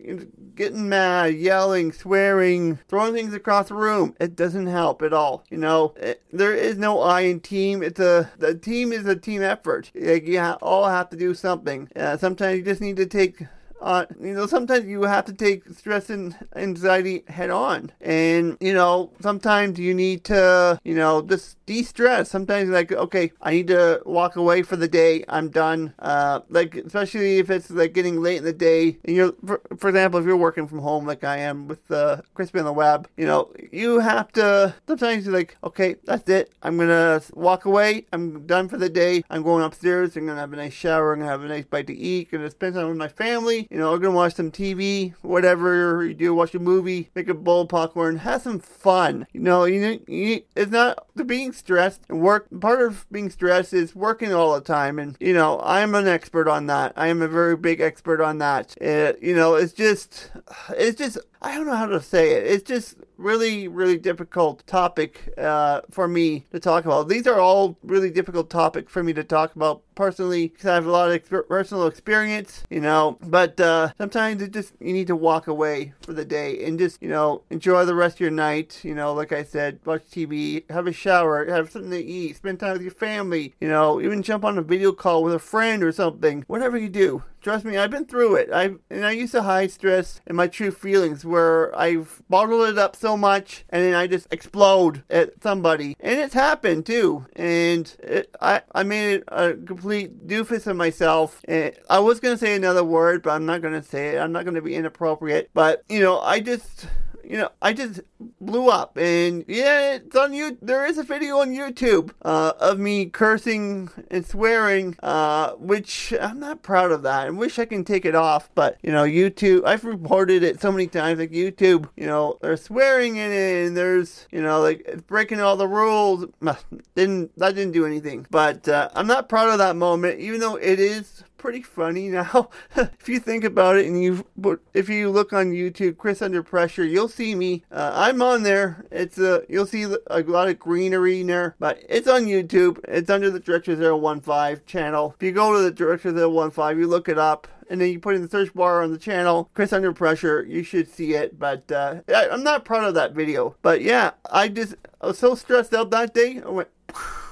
getting 0.54 0.88
mad, 0.88 1.34
yelling, 1.34 1.92
swearing, 1.92 2.78
throwing 2.88 3.14
things 3.14 3.32
across 3.32 3.68
the 3.68 3.74
room. 3.74 4.14
It 4.20 4.36
doesn't 4.36 4.57
help 4.66 5.02
at 5.02 5.12
all. 5.12 5.44
You 5.50 5.58
know, 5.58 5.94
it, 5.96 6.22
there 6.32 6.54
is 6.54 6.76
no 6.78 7.00
I 7.00 7.22
in 7.22 7.40
team. 7.40 7.82
It's 7.82 8.00
a 8.00 8.30
the 8.38 8.54
team 8.54 8.92
is 8.92 9.06
a 9.06 9.16
team 9.16 9.42
effort. 9.42 9.90
Like 9.94 10.26
you 10.26 10.40
ha- 10.40 10.58
all 10.60 10.88
have 10.88 11.10
to 11.10 11.16
do 11.16 11.34
something. 11.34 11.88
Uh, 11.94 12.16
sometimes 12.16 12.58
you 12.58 12.64
just 12.64 12.80
need 12.80 12.96
to 12.96 13.06
take 13.06 13.44
uh, 13.80 14.06
you 14.20 14.34
know, 14.34 14.46
sometimes 14.46 14.86
you 14.86 15.02
have 15.02 15.24
to 15.26 15.32
take 15.32 15.68
stress 15.70 16.10
and 16.10 16.36
anxiety 16.56 17.24
head 17.28 17.50
on. 17.50 17.92
And, 18.00 18.56
you 18.60 18.72
know, 18.72 19.12
sometimes 19.20 19.78
you 19.78 19.94
need 19.94 20.24
to, 20.24 20.78
you 20.84 20.94
know, 20.94 21.22
just 21.22 21.64
de 21.66 21.82
stress. 21.82 22.30
Sometimes, 22.30 22.70
like, 22.70 22.92
okay, 22.92 23.32
I 23.40 23.52
need 23.52 23.68
to 23.68 24.02
walk 24.04 24.36
away 24.36 24.62
for 24.62 24.76
the 24.76 24.88
day. 24.88 25.24
I'm 25.28 25.50
done. 25.50 25.94
Uh, 25.98 26.40
like, 26.48 26.74
especially 26.74 27.38
if 27.38 27.50
it's 27.50 27.70
like 27.70 27.92
getting 27.92 28.20
late 28.20 28.38
in 28.38 28.44
the 28.44 28.52
day. 28.52 28.98
And 29.04 29.16
you're, 29.16 29.32
for, 29.44 29.60
for 29.76 29.88
example, 29.88 30.20
if 30.20 30.26
you're 30.26 30.36
working 30.36 30.66
from 30.66 30.80
home 30.80 31.06
like 31.06 31.24
I 31.24 31.38
am 31.38 31.68
with 31.68 31.90
uh, 31.90 32.22
Crispy 32.34 32.58
on 32.58 32.64
the 32.64 32.72
Web, 32.72 33.08
you 33.16 33.26
know, 33.26 33.52
you 33.70 34.00
have 34.00 34.32
to, 34.32 34.74
sometimes 34.86 35.24
you're 35.24 35.34
like, 35.34 35.56
okay, 35.62 35.96
that's 36.04 36.28
it. 36.28 36.52
I'm 36.62 36.76
going 36.76 36.88
to 36.88 37.22
walk 37.34 37.64
away. 37.64 38.06
I'm 38.12 38.46
done 38.46 38.68
for 38.68 38.78
the 38.78 38.88
day. 38.88 39.22
I'm 39.30 39.42
going 39.42 39.64
upstairs. 39.64 40.16
I'm 40.16 40.26
going 40.26 40.36
to 40.36 40.40
have 40.40 40.52
a 40.52 40.56
nice 40.56 40.72
shower. 40.72 41.12
I'm 41.12 41.20
going 41.20 41.28
to 41.28 41.32
have 41.32 41.44
a 41.44 41.48
nice 41.48 41.64
bite 41.64 41.86
to 41.88 41.96
eat. 41.96 42.28
I'm 42.32 42.38
Going 42.38 42.48
to 42.48 42.50
spend 42.50 42.74
time 42.74 42.88
with 42.88 42.96
my 42.96 43.08
family 43.08 43.67
you 43.70 43.78
know, 43.78 43.98
gonna 43.98 44.14
watch 44.14 44.34
some 44.34 44.50
TV, 44.50 45.14
whatever 45.22 46.04
you 46.04 46.14
do, 46.14 46.34
watch 46.34 46.54
a 46.54 46.58
movie, 46.58 47.10
make 47.14 47.28
a 47.28 47.34
bowl 47.34 47.62
of 47.62 47.68
popcorn, 47.68 48.18
have 48.18 48.42
some 48.42 48.58
fun. 48.58 49.26
You 49.32 49.40
know, 49.40 49.64
you, 49.64 50.00
you 50.06 50.42
it's 50.56 50.70
not 50.70 51.06
the 51.14 51.24
being 51.24 51.52
stressed 51.52 52.02
and 52.08 52.20
work. 52.20 52.46
Part 52.60 52.80
of 52.80 53.06
being 53.10 53.30
stressed 53.30 53.72
is 53.72 53.94
working 53.94 54.32
all 54.32 54.54
the 54.54 54.60
time, 54.60 54.98
and 54.98 55.16
you 55.20 55.32
know, 55.32 55.60
I'm 55.62 55.94
an 55.94 56.08
expert 56.08 56.48
on 56.48 56.66
that. 56.66 56.92
I 56.96 57.08
am 57.08 57.22
a 57.22 57.28
very 57.28 57.56
big 57.56 57.80
expert 57.80 58.20
on 58.20 58.38
that. 58.38 58.76
It, 58.80 59.22
you 59.22 59.34
know, 59.34 59.54
it's 59.54 59.72
just, 59.72 60.30
it's 60.70 60.98
just 60.98 61.18
I 61.40 61.54
don't 61.54 61.66
know 61.66 61.76
how 61.76 61.86
to 61.86 62.02
say 62.02 62.32
it. 62.32 62.46
It's 62.46 62.64
just 62.64 62.96
really, 63.16 63.68
really 63.68 63.98
difficult 63.98 64.66
topic 64.66 65.32
uh, 65.38 65.82
for 65.90 66.08
me 66.08 66.44
to 66.52 66.58
talk 66.58 66.84
about. 66.84 67.08
These 67.08 67.26
are 67.26 67.38
all 67.38 67.76
really 67.82 68.10
difficult 68.10 68.50
topics 68.50 68.90
for 68.90 69.02
me 69.02 69.12
to 69.12 69.24
talk 69.24 69.54
about 69.54 69.82
personally 69.98 70.46
because 70.46 70.66
I 70.66 70.74
have 70.74 70.86
a 70.86 70.90
lot 70.90 71.10
of 71.10 71.48
personal 71.48 71.88
experience, 71.88 72.62
you 72.70 72.80
know. 72.80 73.18
But 73.20 73.60
uh, 73.60 73.90
sometimes 73.98 74.40
it 74.40 74.52
just 74.52 74.72
you 74.80 74.92
need 74.92 75.08
to 75.08 75.16
walk 75.16 75.48
away 75.48 75.92
for 76.02 76.12
the 76.12 76.24
day 76.24 76.64
and 76.64 76.78
just 76.78 77.02
you 77.02 77.08
know 77.08 77.42
enjoy 77.50 77.84
the 77.84 77.96
rest 77.96 78.16
of 78.16 78.20
your 78.20 78.30
night. 78.30 78.80
You 78.84 78.94
know, 78.94 79.12
like 79.12 79.32
I 79.32 79.42
said, 79.42 79.80
watch 79.84 80.04
TV, 80.04 80.70
have 80.70 80.86
a 80.86 80.92
shower, 80.92 81.44
have 81.50 81.70
something 81.70 81.90
to 81.90 82.02
eat, 82.02 82.36
spend 82.36 82.60
time 82.60 82.74
with 82.74 82.82
your 82.82 82.92
family. 82.92 83.54
You 83.60 83.68
know, 83.68 84.00
even 84.00 84.22
jump 84.22 84.44
on 84.44 84.56
a 84.56 84.62
video 84.62 84.92
call 84.92 85.24
with 85.24 85.34
a 85.34 85.40
friend 85.40 85.82
or 85.82 85.90
something. 85.90 86.44
Whatever 86.46 86.78
you 86.78 86.88
do, 86.88 87.24
Trust 87.40 87.64
me, 87.64 87.78
I've 87.78 87.90
been 87.90 88.04
through 88.04 88.34
it. 88.34 88.50
I 88.52 88.74
and 88.90 89.06
I 89.06 89.12
used 89.12 89.32
to 89.32 89.42
hide 89.42 89.70
stress 89.70 90.20
and 90.26 90.36
my 90.36 90.48
true 90.48 90.70
feelings 90.70 91.24
where 91.24 91.76
I've 91.78 92.20
bottled 92.28 92.68
it 92.68 92.78
up 92.78 92.96
so 92.96 93.16
much 93.16 93.64
and 93.70 93.84
then 93.84 93.94
I 93.94 94.06
just 94.06 94.26
explode 94.32 95.04
at 95.08 95.42
somebody. 95.42 95.96
And 96.00 96.18
it's 96.18 96.34
happened 96.34 96.84
too. 96.84 97.26
And 97.36 97.94
it, 98.02 98.34
I 98.40 98.62
I 98.74 98.82
made 98.82 99.22
a 99.28 99.54
complete 99.54 99.87
doofus 99.88 100.66
of 100.66 100.76
myself. 100.76 101.40
And 101.46 101.74
I 101.90 101.98
was 101.98 102.20
gonna 102.20 102.38
say 102.38 102.54
another 102.54 102.84
word, 102.84 103.22
but 103.22 103.30
I'm 103.30 103.46
not 103.46 103.62
gonna 103.62 103.82
say 103.82 104.16
it. 104.16 104.18
I'm 104.18 104.32
not 104.32 104.44
gonna 104.44 104.62
be 104.62 104.74
inappropriate. 104.74 105.50
But 105.54 105.82
you 105.88 106.00
know, 106.00 106.20
I 106.20 106.40
just 106.40 106.86
you 107.28 107.36
know, 107.36 107.50
I 107.60 107.74
just 107.74 108.00
blew 108.40 108.70
up, 108.70 108.96
and 108.96 109.44
yeah, 109.46 109.96
it's 109.96 110.16
on 110.16 110.32
you. 110.32 110.56
There 110.62 110.86
is 110.86 110.96
a 110.96 111.02
video 111.02 111.40
on 111.40 111.50
YouTube 111.50 112.10
uh, 112.22 112.54
of 112.58 112.78
me 112.78 113.04
cursing 113.04 113.90
and 114.10 114.24
swearing, 114.24 114.96
uh, 115.02 115.52
which 115.52 116.14
I'm 116.18 116.40
not 116.40 116.62
proud 116.62 116.90
of 116.90 117.02
that. 117.02 117.26
I 117.26 117.30
wish 117.30 117.58
I 117.58 117.66
can 117.66 117.84
take 117.84 118.06
it 118.06 118.14
off, 118.14 118.48
but 118.54 118.78
you 118.82 118.90
know, 118.90 119.04
YouTube. 119.04 119.66
I've 119.66 119.84
reported 119.84 120.42
it 120.42 120.58
so 120.62 120.72
many 120.72 120.86
times, 120.86 121.20
like 121.20 121.30
YouTube. 121.30 121.90
You 121.96 122.06
know, 122.06 122.38
there's 122.40 122.62
swearing 122.62 123.16
in 123.16 123.30
it, 123.30 123.66
and 123.66 123.76
there's 123.76 124.26
you 124.30 124.40
know, 124.40 124.62
like 124.62 124.82
it's 124.86 125.02
breaking 125.02 125.40
all 125.40 125.58
the 125.58 125.68
rules. 125.68 126.24
Didn't 126.94 127.36
that 127.36 127.54
didn't 127.54 127.72
do 127.72 127.84
anything, 127.84 128.26
but 128.30 128.66
uh, 128.68 128.88
I'm 128.94 129.06
not 129.06 129.28
proud 129.28 129.50
of 129.50 129.58
that 129.58 129.76
moment, 129.76 130.18
even 130.18 130.40
though 130.40 130.56
it 130.56 130.80
is 130.80 131.24
pretty 131.38 131.62
funny 131.62 132.08
now. 132.08 132.50
if 132.76 133.08
you 133.08 133.18
think 133.18 133.44
about 133.44 133.76
it, 133.76 133.86
and 133.86 134.02
you 134.02 134.26
put, 134.40 134.60
if 134.74 134.88
you 134.88 135.10
look 135.10 135.32
on 135.32 135.52
YouTube, 135.52 135.96
Chris 135.96 136.20
Under 136.20 136.42
Pressure, 136.42 136.84
you'll 136.84 137.08
see 137.08 137.34
me. 137.34 137.64
Uh, 137.70 137.92
I'm 137.94 138.20
on 138.20 138.42
there. 138.42 138.84
It's 138.90 139.18
a 139.18 139.42
you'll 139.48 139.66
see 139.66 139.84
a 139.84 140.20
lot 140.22 140.48
of 140.48 140.58
greenery 140.58 141.22
there, 141.22 141.56
but 141.58 141.82
it's 141.88 142.08
on 142.08 142.26
YouTube. 142.26 142.78
It's 142.86 143.08
under 143.08 143.30
the 143.30 143.40
Director 143.40 143.76
015 143.76 144.62
channel. 144.66 145.14
If 145.16 145.22
you 145.22 145.32
go 145.32 145.54
to 145.54 145.62
the 145.62 145.70
Director 145.70 146.12
015, 146.12 146.78
you 146.78 146.86
look 146.86 147.08
it 147.08 147.18
up 147.18 147.48
and 147.70 147.80
then 147.80 147.90
you 147.90 148.00
put 148.00 148.14
in 148.14 148.22
the 148.22 148.28
search 148.28 148.52
bar 148.54 148.82
on 148.82 148.92
the 148.92 148.98
channel, 148.98 149.50
Chris 149.54 149.72
Under 149.72 149.92
Pressure, 149.92 150.44
you 150.48 150.62
should 150.62 150.88
see 150.88 151.14
it. 151.14 151.38
But 151.38 151.70
uh, 151.70 152.00
I, 152.08 152.26
am 152.26 152.42
not 152.42 152.64
proud 152.64 152.84
of 152.84 152.94
that 152.94 153.12
video. 153.12 153.56
But 153.62 153.82
yeah, 153.82 154.12
I 154.30 154.48
just 154.48 154.74
I 155.00 155.08
was 155.08 155.18
so 155.18 155.34
stressed 155.34 155.74
out 155.74 155.90
that 155.90 156.14
day. 156.14 156.40
I 156.44 156.48
went 156.48 156.68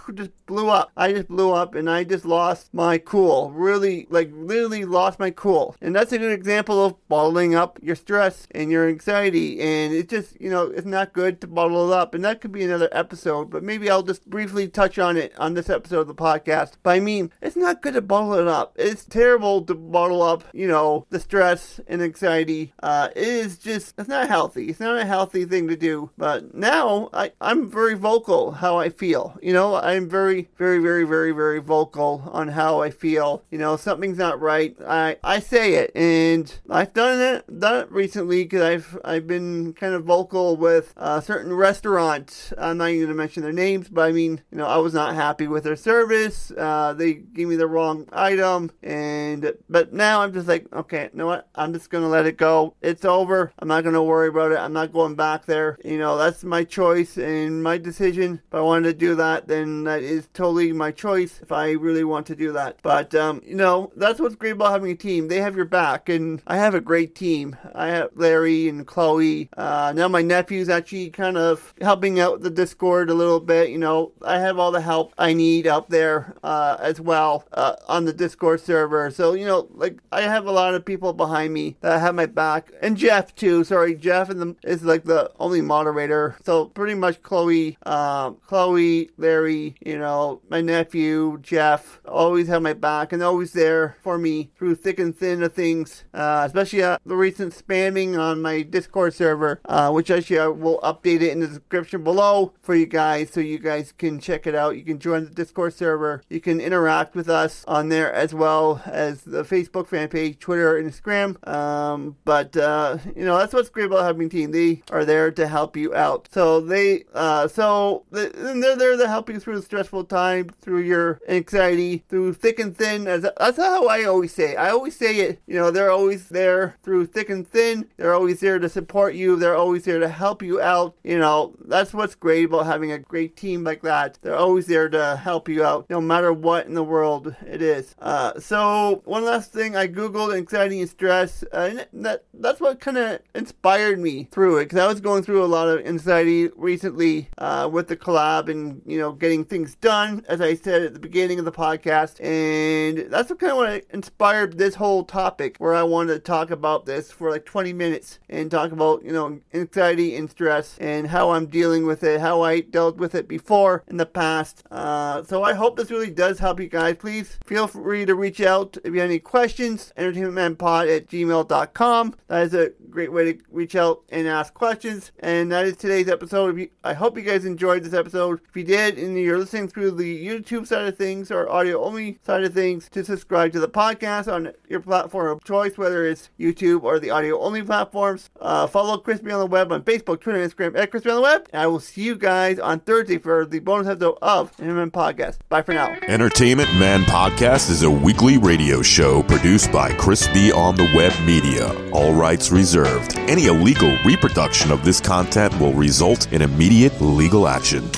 just 0.15 0.31
blew 0.47 0.69
up. 0.69 0.91
I 0.97 1.13
just 1.13 1.29
blew 1.29 1.53
up 1.53 1.75
and 1.75 1.91
I 1.91 2.05
just 2.05 2.25
lost 2.25 2.73
my 2.73 2.99
cool. 2.99 3.51
Really, 3.51 4.07
like, 4.11 4.31
literally 4.33 4.85
lost 4.85 5.19
my 5.19 5.31
cool. 5.31 5.77
And 5.81 5.95
that's 5.95 6.13
a 6.13 6.19
good 6.19 6.33
example 6.33 6.85
of 6.85 7.09
bottling 7.09 7.55
up 7.55 7.79
your 7.83 7.97
stress 7.97 8.47
and 8.53 8.71
your 8.71 8.89
anxiety. 8.89 9.61
And 9.61 9.95
it's 9.95 10.11
just, 10.11 10.41
you 10.41 10.51
know, 10.51 10.65
it's 10.65 10.87
not 10.87 11.13
good 11.13 11.41
to 11.41 11.47
bottle 11.47 11.93
it 11.93 11.97
up. 11.97 12.15
And 12.15 12.25
that 12.25 12.41
could 12.41 12.53
be 12.53 12.65
another 12.65 12.89
episode, 12.93 13.51
but 13.51 13.63
maybe 13.63 13.91
I'll 13.91 14.03
just 14.03 14.29
briefly 14.29 14.69
touch 14.69 14.99
on 14.99 15.17
it 15.17 15.33
on 15.39 15.55
this 15.55 15.71
episode 15.71 16.01
of 16.01 16.09
the 16.09 16.15
podcast. 16.15 16.75
But 16.83 16.91
I 16.91 17.01
mean, 17.01 17.33
it's 17.43 17.57
not 17.57 17.83
good 17.83 17.95
to 17.95 18.03
bottle 18.03 18.35
it 18.35 18.49
up. 18.49 18.75
It's 18.77 19.05
terrible 19.05 19.63
to 19.63 19.75
bottle 19.75 20.23
up, 20.23 20.45
you 20.53 20.69
know, 20.69 21.07
the 21.11 21.21
stress 21.21 21.81
and 21.87 22.03
anxiety. 22.03 22.73
Uh, 22.83 23.09
it 23.15 23.27
is 23.27 23.59
just, 23.59 23.95
it's 23.99 24.09
not 24.09 24.29
healthy. 24.29 24.69
It's 24.69 24.81
not 24.81 24.97
a 24.97 25.05
healthy 25.05 25.45
thing 25.45 25.69
to 25.69 25.77
do. 25.77 26.11
But 26.17 26.55
now 26.55 27.11
I, 27.13 27.33
I'm 27.41 27.71
very 27.71 27.95
vocal 27.95 28.53
how 28.53 28.79
I 28.79 28.89
feel. 28.89 29.37
You 29.43 29.53
know, 29.53 29.75
I'm 29.97 30.09
very, 30.09 30.49
very 30.57 30.79
very, 30.79 31.05
very, 31.05 31.33
very, 31.33 31.59
vocal 31.59 32.29
on 32.33 32.49
how 32.49 32.83
I 32.83 32.91
feel. 32.91 33.43
You 33.51 33.59
know, 33.59 33.77
something's 33.77 34.19
not 34.19 34.41
right. 34.41 34.77
I, 34.87 35.17
I 35.25 35.41
say 35.41 35.75
it, 35.75 35.91
and 35.97 36.53
I've 36.69 36.93
done 36.93 37.21
it 37.21 37.59
done 37.59 37.83
it 37.83 37.91
recently 37.91 38.45
because 38.45 38.61
I've 38.61 38.99
I've 39.05 39.27
been 39.27 39.73
kind 39.73 39.95
of 39.95 40.05
vocal 40.05 40.57
with 40.57 40.93
a 40.97 41.23
certain 41.23 41.55
restaurant. 41.55 42.53
I'm 42.59 42.79
not 42.79 42.91
even 42.91 43.07
going 43.07 43.09
to 43.09 43.15
mention 43.15 43.43
their 43.43 43.53
names, 43.53 43.89
but 43.89 44.03
I 44.03 44.13
mean, 44.13 44.43
you 44.51 44.59
know, 44.59 44.67
I 44.67 44.77
was 44.77 44.93
not 44.95 45.15
happy 45.15 45.49
with 45.49 45.65
their 45.65 45.77
service. 45.77 46.51
Uh, 46.51 46.93
they 46.93 47.15
gave 47.15 47.49
me 47.49 47.57
the 47.57 47.67
wrong 47.67 48.07
item, 48.13 48.71
and 48.83 49.55
but 49.69 49.93
now 49.93 50.21
I'm 50.21 50.33
just 50.33 50.47
like, 50.47 50.67
okay, 50.73 51.05
you 51.13 51.19
know 51.19 51.27
what? 51.27 51.49
I'm 51.55 51.73
just 51.73 51.91
gonna 51.91 52.09
let 52.09 52.27
it 52.27 52.37
go. 52.37 52.75
It's 52.83 53.05
over. 53.05 53.53
I'm 53.59 53.69
not 53.69 53.85
gonna 53.85 54.03
worry 54.03 54.29
about 54.29 54.53
it. 54.53 54.59
I'm 54.59 54.75
not 54.75 54.93
going 54.93 55.15
back 55.15 55.47
there. 55.47 55.79
You 55.85 55.99
know, 55.99 56.19
that's 56.19 56.45
my 56.45 56.65
choice 56.65 57.17
and 57.17 57.63
my 57.63 57.79
decision. 57.79 58.43
If 58.47 58.55
I 58.55 58.61
wanted 58.61 58.93
to 58.93 58.95
do 58.95 59.15
that, 59.17 59.49
then 59.49 59.86
that 59.87 60.03
is 60.03 60.29
totally 60.35 60.73
my 60.73 60.91
choice 60.91 61.41
if 61.43 61.53
I 61.53 61.73
really 61.73 62.05
want 62.05 62.27
to 62.27 62.37
do 62.37 62.53
that. 62.53 62.79
But, 62.83 63.15
um, 63.15 63.43
you 63.45 63.55
know, 63.55 63.93
that's 63.97 64.21
what's 64.21 64.35
great 64.35 64.53
about 64.53 64.73
having 64.73 64.91
a 64.91 64.97
team. 64.97 65.29
They 65.29 65.41
have 65.41 65.57
your 65.57 65.65
back, 65.65 66.09
and 66.09 66.43
I 66.47 66.57
have 66.57 66.75
a 66.75 66.81
great 66.81 67.15
team. 67.15 67.57
I 67.75 67.89
have 67.89 68.11
Larry 68.15 68.69
and 68.69 68.87
Chloe. 68.87 69.49
Uh, 69.57 69.93
now 69.95 70.09
my 70.09 70.23
nephew's 70.23 70.69
actually 70.69 71.11
kind 71.11 71.37
of 71.37 71.75
helping 71.81 72.19
out 72.21 72.41
the 72.43 72.51
Discord 72.51 73.11
a 73.11 73.15
little 73.15 73.41
bit. 73.41 73.71
You 73.71 73.79
know, 73.79 74.13
I 74.23 74.39
have 74.39 74.59
all 74.59 74.73
the 74.73 74.81
help 74.81 75.13
I 75.19 75.33
need 75.33 75.67
out 75.67 75.91
there 75.91 76.35
uh, 76.43 76.77
as 76.81 77.01
well 77.01 77.45
uh, 77.53 77.77
on 77.89 78.05
the 78.05 78.13
Discord 78.13 78.61
server. 78.61 79.11
So, 79.11 79.35
you 79.35 79.47
know, 79.47 79.69
like 79.75 79.99
I 80.13 80.23
have 80.23 80.47
a 80.47 80.53
lot 80.53 80.75
of 80.75 80.85
people 80.85 81.13
behind 81.13 81.53
me 81.55 81.77
that 81.81 82.01
have 82.01 82.15
my 82.15 82.27
back, 82.27 82.73
and 82.83 82.97
Jeff 82.97 83.35
too. 83.35 83.65
Sorry, 83.65 83.95
Jeff 83.95 84.31
is 84.65 84.83
like 84.83 85.05
the 85.05 85.31
only 85.39 85.61
moderator. 85.61 86.37
So 86.45 86.67
pretty 86.67 86.95
much 86.95 87.23
Chloe, 87.23 87.79
um, 87.87 88.39
Chloe, 88.47 89.11
Larry, 89.17 89.76
you 89.81 89.99
know, 89.99 90.41
my 90.49 90.61
nephew 90.61 91.39
Jeff 91.43 92.01
always 92.07 92.49
had 92.49 92.63
my 92.63 92.73
back 92.73 93.13
and 93.13 93.23
always 93.23 93.53
there 93.53 93.97
for 94.03 94.19
me 94.19 94.51
through 94.57 94.77
thick 94.77 94.99
and 94.99 95.17
thin 95.17 95.43
of 95.43 95.53
things, 95.53 96.05
uh, 96.15 96.45
especially 96.47 96.83
uh, 96.83 96.99
the 97.05 97.17
recent 97.17 97.55
spamming 97.55 98.19
on 98.19 98.43
my 98.43 98.63
Discord 98.63 99.15
server, 99.15 99.61
uh, 99.65 99.91
which 99.91 100.11
actually 100.11 100.39
I 100.39 100.49
will 100.49 100.81
update 100.81 101.23
it 101.23 101.33
in 101.33 101.41
the 101.41 101.49
description 101.49 102.05
below 102.05 102.53
for 102.63 102.75
you 102.75 102.87
guys 102.87 103.31
so 103.31 103.41
you 103.41 103.59
guys 103.59 103.93
can 103.93 104.19
check 104.19 104.47
it 104.47 104.55
out. 104.55 104.77
You 104.77 104.85
can 104.85 104.99
join 104.99 105.25
the 105.25 105.31
Discord 105.31 105.75
server, 105.75 106.23
you 106.29 106.41
can 106.41 106.61
interact 106.61 107.15
with 107.15 107.29
us 107.29 107.65
on 107.67 107.89
there 107.89 108.13
as 108.13 108.35
well 108.35 108.83
as 108.87 109.23
the 109.23 109.43
Facebook 109.43 109.87
fan 109.89 110.09
page, 110.09 110.39
Twitter, 110.39 110.81
Instagram. 110.83 111.47
Um, 111.47 112.17
but 112.25 112.57
uh, 112.57 112.99
you 113.15 113.25
know 113.25 113.39
that's 113.39 113.53
what's 113.53 113.69
great 113.69 113.87
about 113.87 114.05
having 114.05 114.29
team. 114.29 114.51
They 114.51 114.83
are 114.91 115.05
there 115.05 115.31
to 115.31 115.47
help 115.47 115.77
you 115.77 115.95
out. 115.95 116.29
So 116.33 116.61
they, 116.61 117.05
uh, 117.15 117.49
so 117.49 118.05
they, 118.11 118.29
they're 118.29 118.77
there 118.77 118.97
to 118.97 119.09
help 119.09 119.31
you 119.31 119.39
through 119.41 119.63
stressful 119.67 120.05
time 120.05 120.49
through 120.61 120.83
your 120.83 121.21
anxiety, 121.29 122.05
through 122.09 122.35
thick 122.35 122.59
and 122.59 122.77
thin. 122.77 123.07
As 123.07 123.23
that's 123.23 123.59
how 123.59 123.87
I 123.87 124.05
always 124.05 124.33
say. 124.33 124.53
It. 124.53 124.59
I 124.59 124.71
always 124.71 124.97
say 124.97 125.17
it. 125.17 125.41
You 125.47 125.57
know, 125.57 125.71
they're 125.71 125.91
always 125.91 126.29
there 126.29 126.77
through 126.83 127.07
thick 127.07 127.29
and 127.29 127.47
thin. 127.47 127.89
They're 127.97 128.15
always 128.15 128.41
there 128.41 128.59
to 128.59 128.69
support 128.69 129.15
you. 129.15 129.37
They're 129.37 129.57
always 129.57 129.85
there 129.85 129.99
to 129.99 130.09
help 130.09 130.43
you 130.43 130.61
out. 130.61 130.95
You 131.05 131.19
know, 131.19 131.55
that's 131.65 131.93
what's 131.93 132.15
great 132.15 132.47
about 132.47 132.67
having 132.67 132.93
a 132.93 132.99
great 132.99 133.37
team 133.37 133.65
like 133.65 133.83
that. 133.83 134.19
They're 134.23 134.37
always 134.37 134.67
there 134.67 134.89
to 134.89 135.17
help 135.17 135.49
you 135.49 135.65
out, 135.65 135.91
no 135.91 136.01
matter 136.01 136.33
what 136.33 136.67
in 136.67 136.75
the 136.75 136.85
world 136.85 137.35
it 137.47 137.61
is. 137.61 137.95
Uh, 137.99 138.39
so 138.39 139.03
one 139.05 139.25
last 139.25 139.53
thing, 139.53 139.77
I 139.77 139.89
googled 139.89 140.37
anxiety 140.37 140.81
and 140.81 140.89
stress, 140.89 141.43
and 141.53 141.87
that 141.93 142.25
that's 142.33 142.61
what 142.61 142.81
kind 142.81 142.99
of 142.99 143.21
inspired 143.35 143.99
me 143.99 144.29
through 144.31 144.59
it 144.59 144.65
because 144.67 144.79
I 144.79 144.87
was 144.87 145.01
going 145.01 145.23
through 145.23 145.45
a 145.45 145.47
lot 145.47 145.69
of 145.69 145.85
anxiety 145.87 146.49
recently 146.57 147.29
uh, 147.39 147.69
with 147.73 147.89
the 147.89 147.97
collab 147.97 148.49
and 148.49 148.83
you 148.87 148.99
know 148.99 149.13
getting 149.13 149.45
things 149.45 149.56
done 149.65 150.25
as 150.29 150.41
I 150.41 150.55
said 150.55 150.83
at 150.83 150.95
the 150.95 151.01
beginning 151.01 151.39
of 151.39 151.45
the 151.45 151.53
podcast. 151.53 152.21
And 152.21 153.11
that's 153.11 153.33
kind 153.33 153.53
of 153.53 153.57
what 153.57 153.85
inspired 153.91 154.59
this 154.59 154.75
whole 154.75 155.05
topic 155.05 155.57
where 155.59 155.75
I 155.75 155.83
wanted 155.83 156.15
to 156.15 156.19
talk 156.21 156.51
about 156.51 156.87
this 156.87 157.11
for 157.11 157.31
like 157.31 157.45
20 157.45 157.73
minutes 157.73 158.19
and 158.29 158.51
talk 158.51 158.73
about, 158.73 159.05
you 159.05 159.13
know, 159.13 159.41
anxiety 159.55 160.17
and 160.17 160.31
stress 160.31 160.77
and 160.79 161.07
how 161.07 161.31
I'm 161.31 161.47
dealing 161.47 161.87
with 161.87 162.03
it, 162.03 162.21
how 162.21 162.43
I 162.43 162.61
dealt 162.61 162.97
with 162.97 163.15
it 163.15 163.29
before 163.29 163.85
in 163.89 163.97
the 163.97 164.07
past. 164.07 164.65
Uh, 164.71 165.23
so 165.23 165.43
I 165.43 165.55
hope 165.55 165.77
this 165.77 165.91
really 165.91 166.11
does 166.11 166.39
help 166.39 166.61
you 166.61 166.69
guys. 166.69 166.97
Please 166.99 167.39
feel 167.45 167.67
free 167.67 168.05
to 168.05 168.15
reach 168.15 168.41
out 168.41 168.77
if 168.85 168.93
you 168.93 169.01
have 169.01 169.11
any 169.11 169.19
questions. 169.19 169.93
Entertainmentmanpod 169.97 170.95
at 170.95 171.09
gmail.com. 171.09 172.15
That 172.29 172.43
is 172.43 172.55
a 172.55 172.73
great 172.91 173.13
way 173.13 173.33
to 173.33 173.39
reach 173.51 173.77
out 173.77 174.03
and 174.11 174.27
ask 174.27 174.53
questions. 174.55 175.13
And 175.21 175.51
that 175.53 175.67
is 175.67 175.77
today's 175.77 176.09
episode. 176.09 176.69
I 176.85 176.95
hope 176.95 177.17
you 177.17 177.23
guys 177.23 177.45
enjoyed 177.45 177.85
this 177.85 177.95
episode. 177.95 178.41
If 178.49 178.57
you 178.57 178.65
did 178.65 178.99
and 178.99 179.17
you're 179.19 179.46
listening 179.47 179.69
through 179.69 179.93
the 179.93 180.27
YouTube 180.27 180.67
side 180.67 180.89
of 180.89 180.99
things 180.99 181.31
or 181.31 181.49
audio 181.49 181.81
only 181.81 182.19
side 182.27 182.43
of 182.43 182.53
things 182.53 182.89
to 182.89 183.05
subscribe 183.05 183.53
to 183.53 183.61
the 183.61 183.69
podcast 183.69 184.27
on 184.27 184.53
your 184.69 184.81
platform 184.81 185.31
of 185.31 185.45
choice, 185.45 185.79
whether 185.79 186.05
it's 186.05 186.31
YouTube 186.37 186.83
or 186.83 186.99
the 186.99 187.11
audio 187.11 187.39
only 187.39 187.63
platforms. 187.63 188.29
Uh, 188.41 188.67
follow 188.67 188.99
Crispy 188.99 189.31
on 189.31 189.39
the 189.39 189.47
Web 189.47 189.71
on 189.71 189.83
Facebook, 189.83 190.21
Twitter, 190.21 190.45
Instagram 190.45 190.77
at 190.77 190.91
Crispy 190.91 191.11
on 191.11 191.17
the 191.17 191.23
Web. 191.23 191.49
And 191.53 191.63
I 191.63 191.69
will 191.69 191.79
see 191.79 192.03
you 192.03 192.17
guys 192.17 192.59
on 192.59 192.81
Thursday 192.81 193.19
for 193.19 193.47
the 193.47 193.61
bonus 193.61 193.87
episode 193.87 194.19
of 194.21 194.51
Entertainment 194.59 194.93
Podcast. 194.93 195.39
Bye 195.49 195.63
for 195.63 195.75
now. 195.75 195.97
Entertainment 196.09 196.75
Man 196.75 197.05
Podcast 197.05 197.71
is 197.71 197.85
a 197.85 197.91
weekly 197.91 198.39
radio 198.39 198.83
show 198.83 199.23
produced 199.23 199.71
by 199.71 199.93
Crispy 199.93 200.51
on 200.51 200.75
the 200.75 200.91
Web 200.97 201.13
Media. 201.25 201.73
All 201.93 202.13
rights 202.13 202.51
reserved. 202.51 203.17
Any 203.17 203.47
illegal 203.47 203.97
reproduction 204.05 204.73
of 204.73 204.85
this 204.85 205.01
content 205.01 205.57
will 205.61 205.73
result 205.73 206.33
in 206.33 206.43
immediate 206.43 207.01
legal 207.01 207.47
action. 207.47 207.89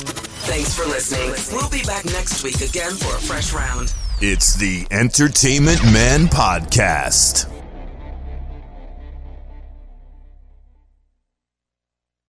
Thanks 0.49 0.75
for 0.75 0.87
listening. 0.87 1.31
We'll 1.53 1.69
be 1.69 1.83
back 1.83 2.07
next 2.07 2.43
week 2.43 2.63
again 2.63 2.93
for 2.93 3.15
a 3.15 3.21
fresh 3.21 3.53
round. 3.53 3.93
It's 4.23 4.55
the 4.55 4.87
Entertainment 4.91 5.85
Man 5.85 6.27
Podcast. 6.27 7.58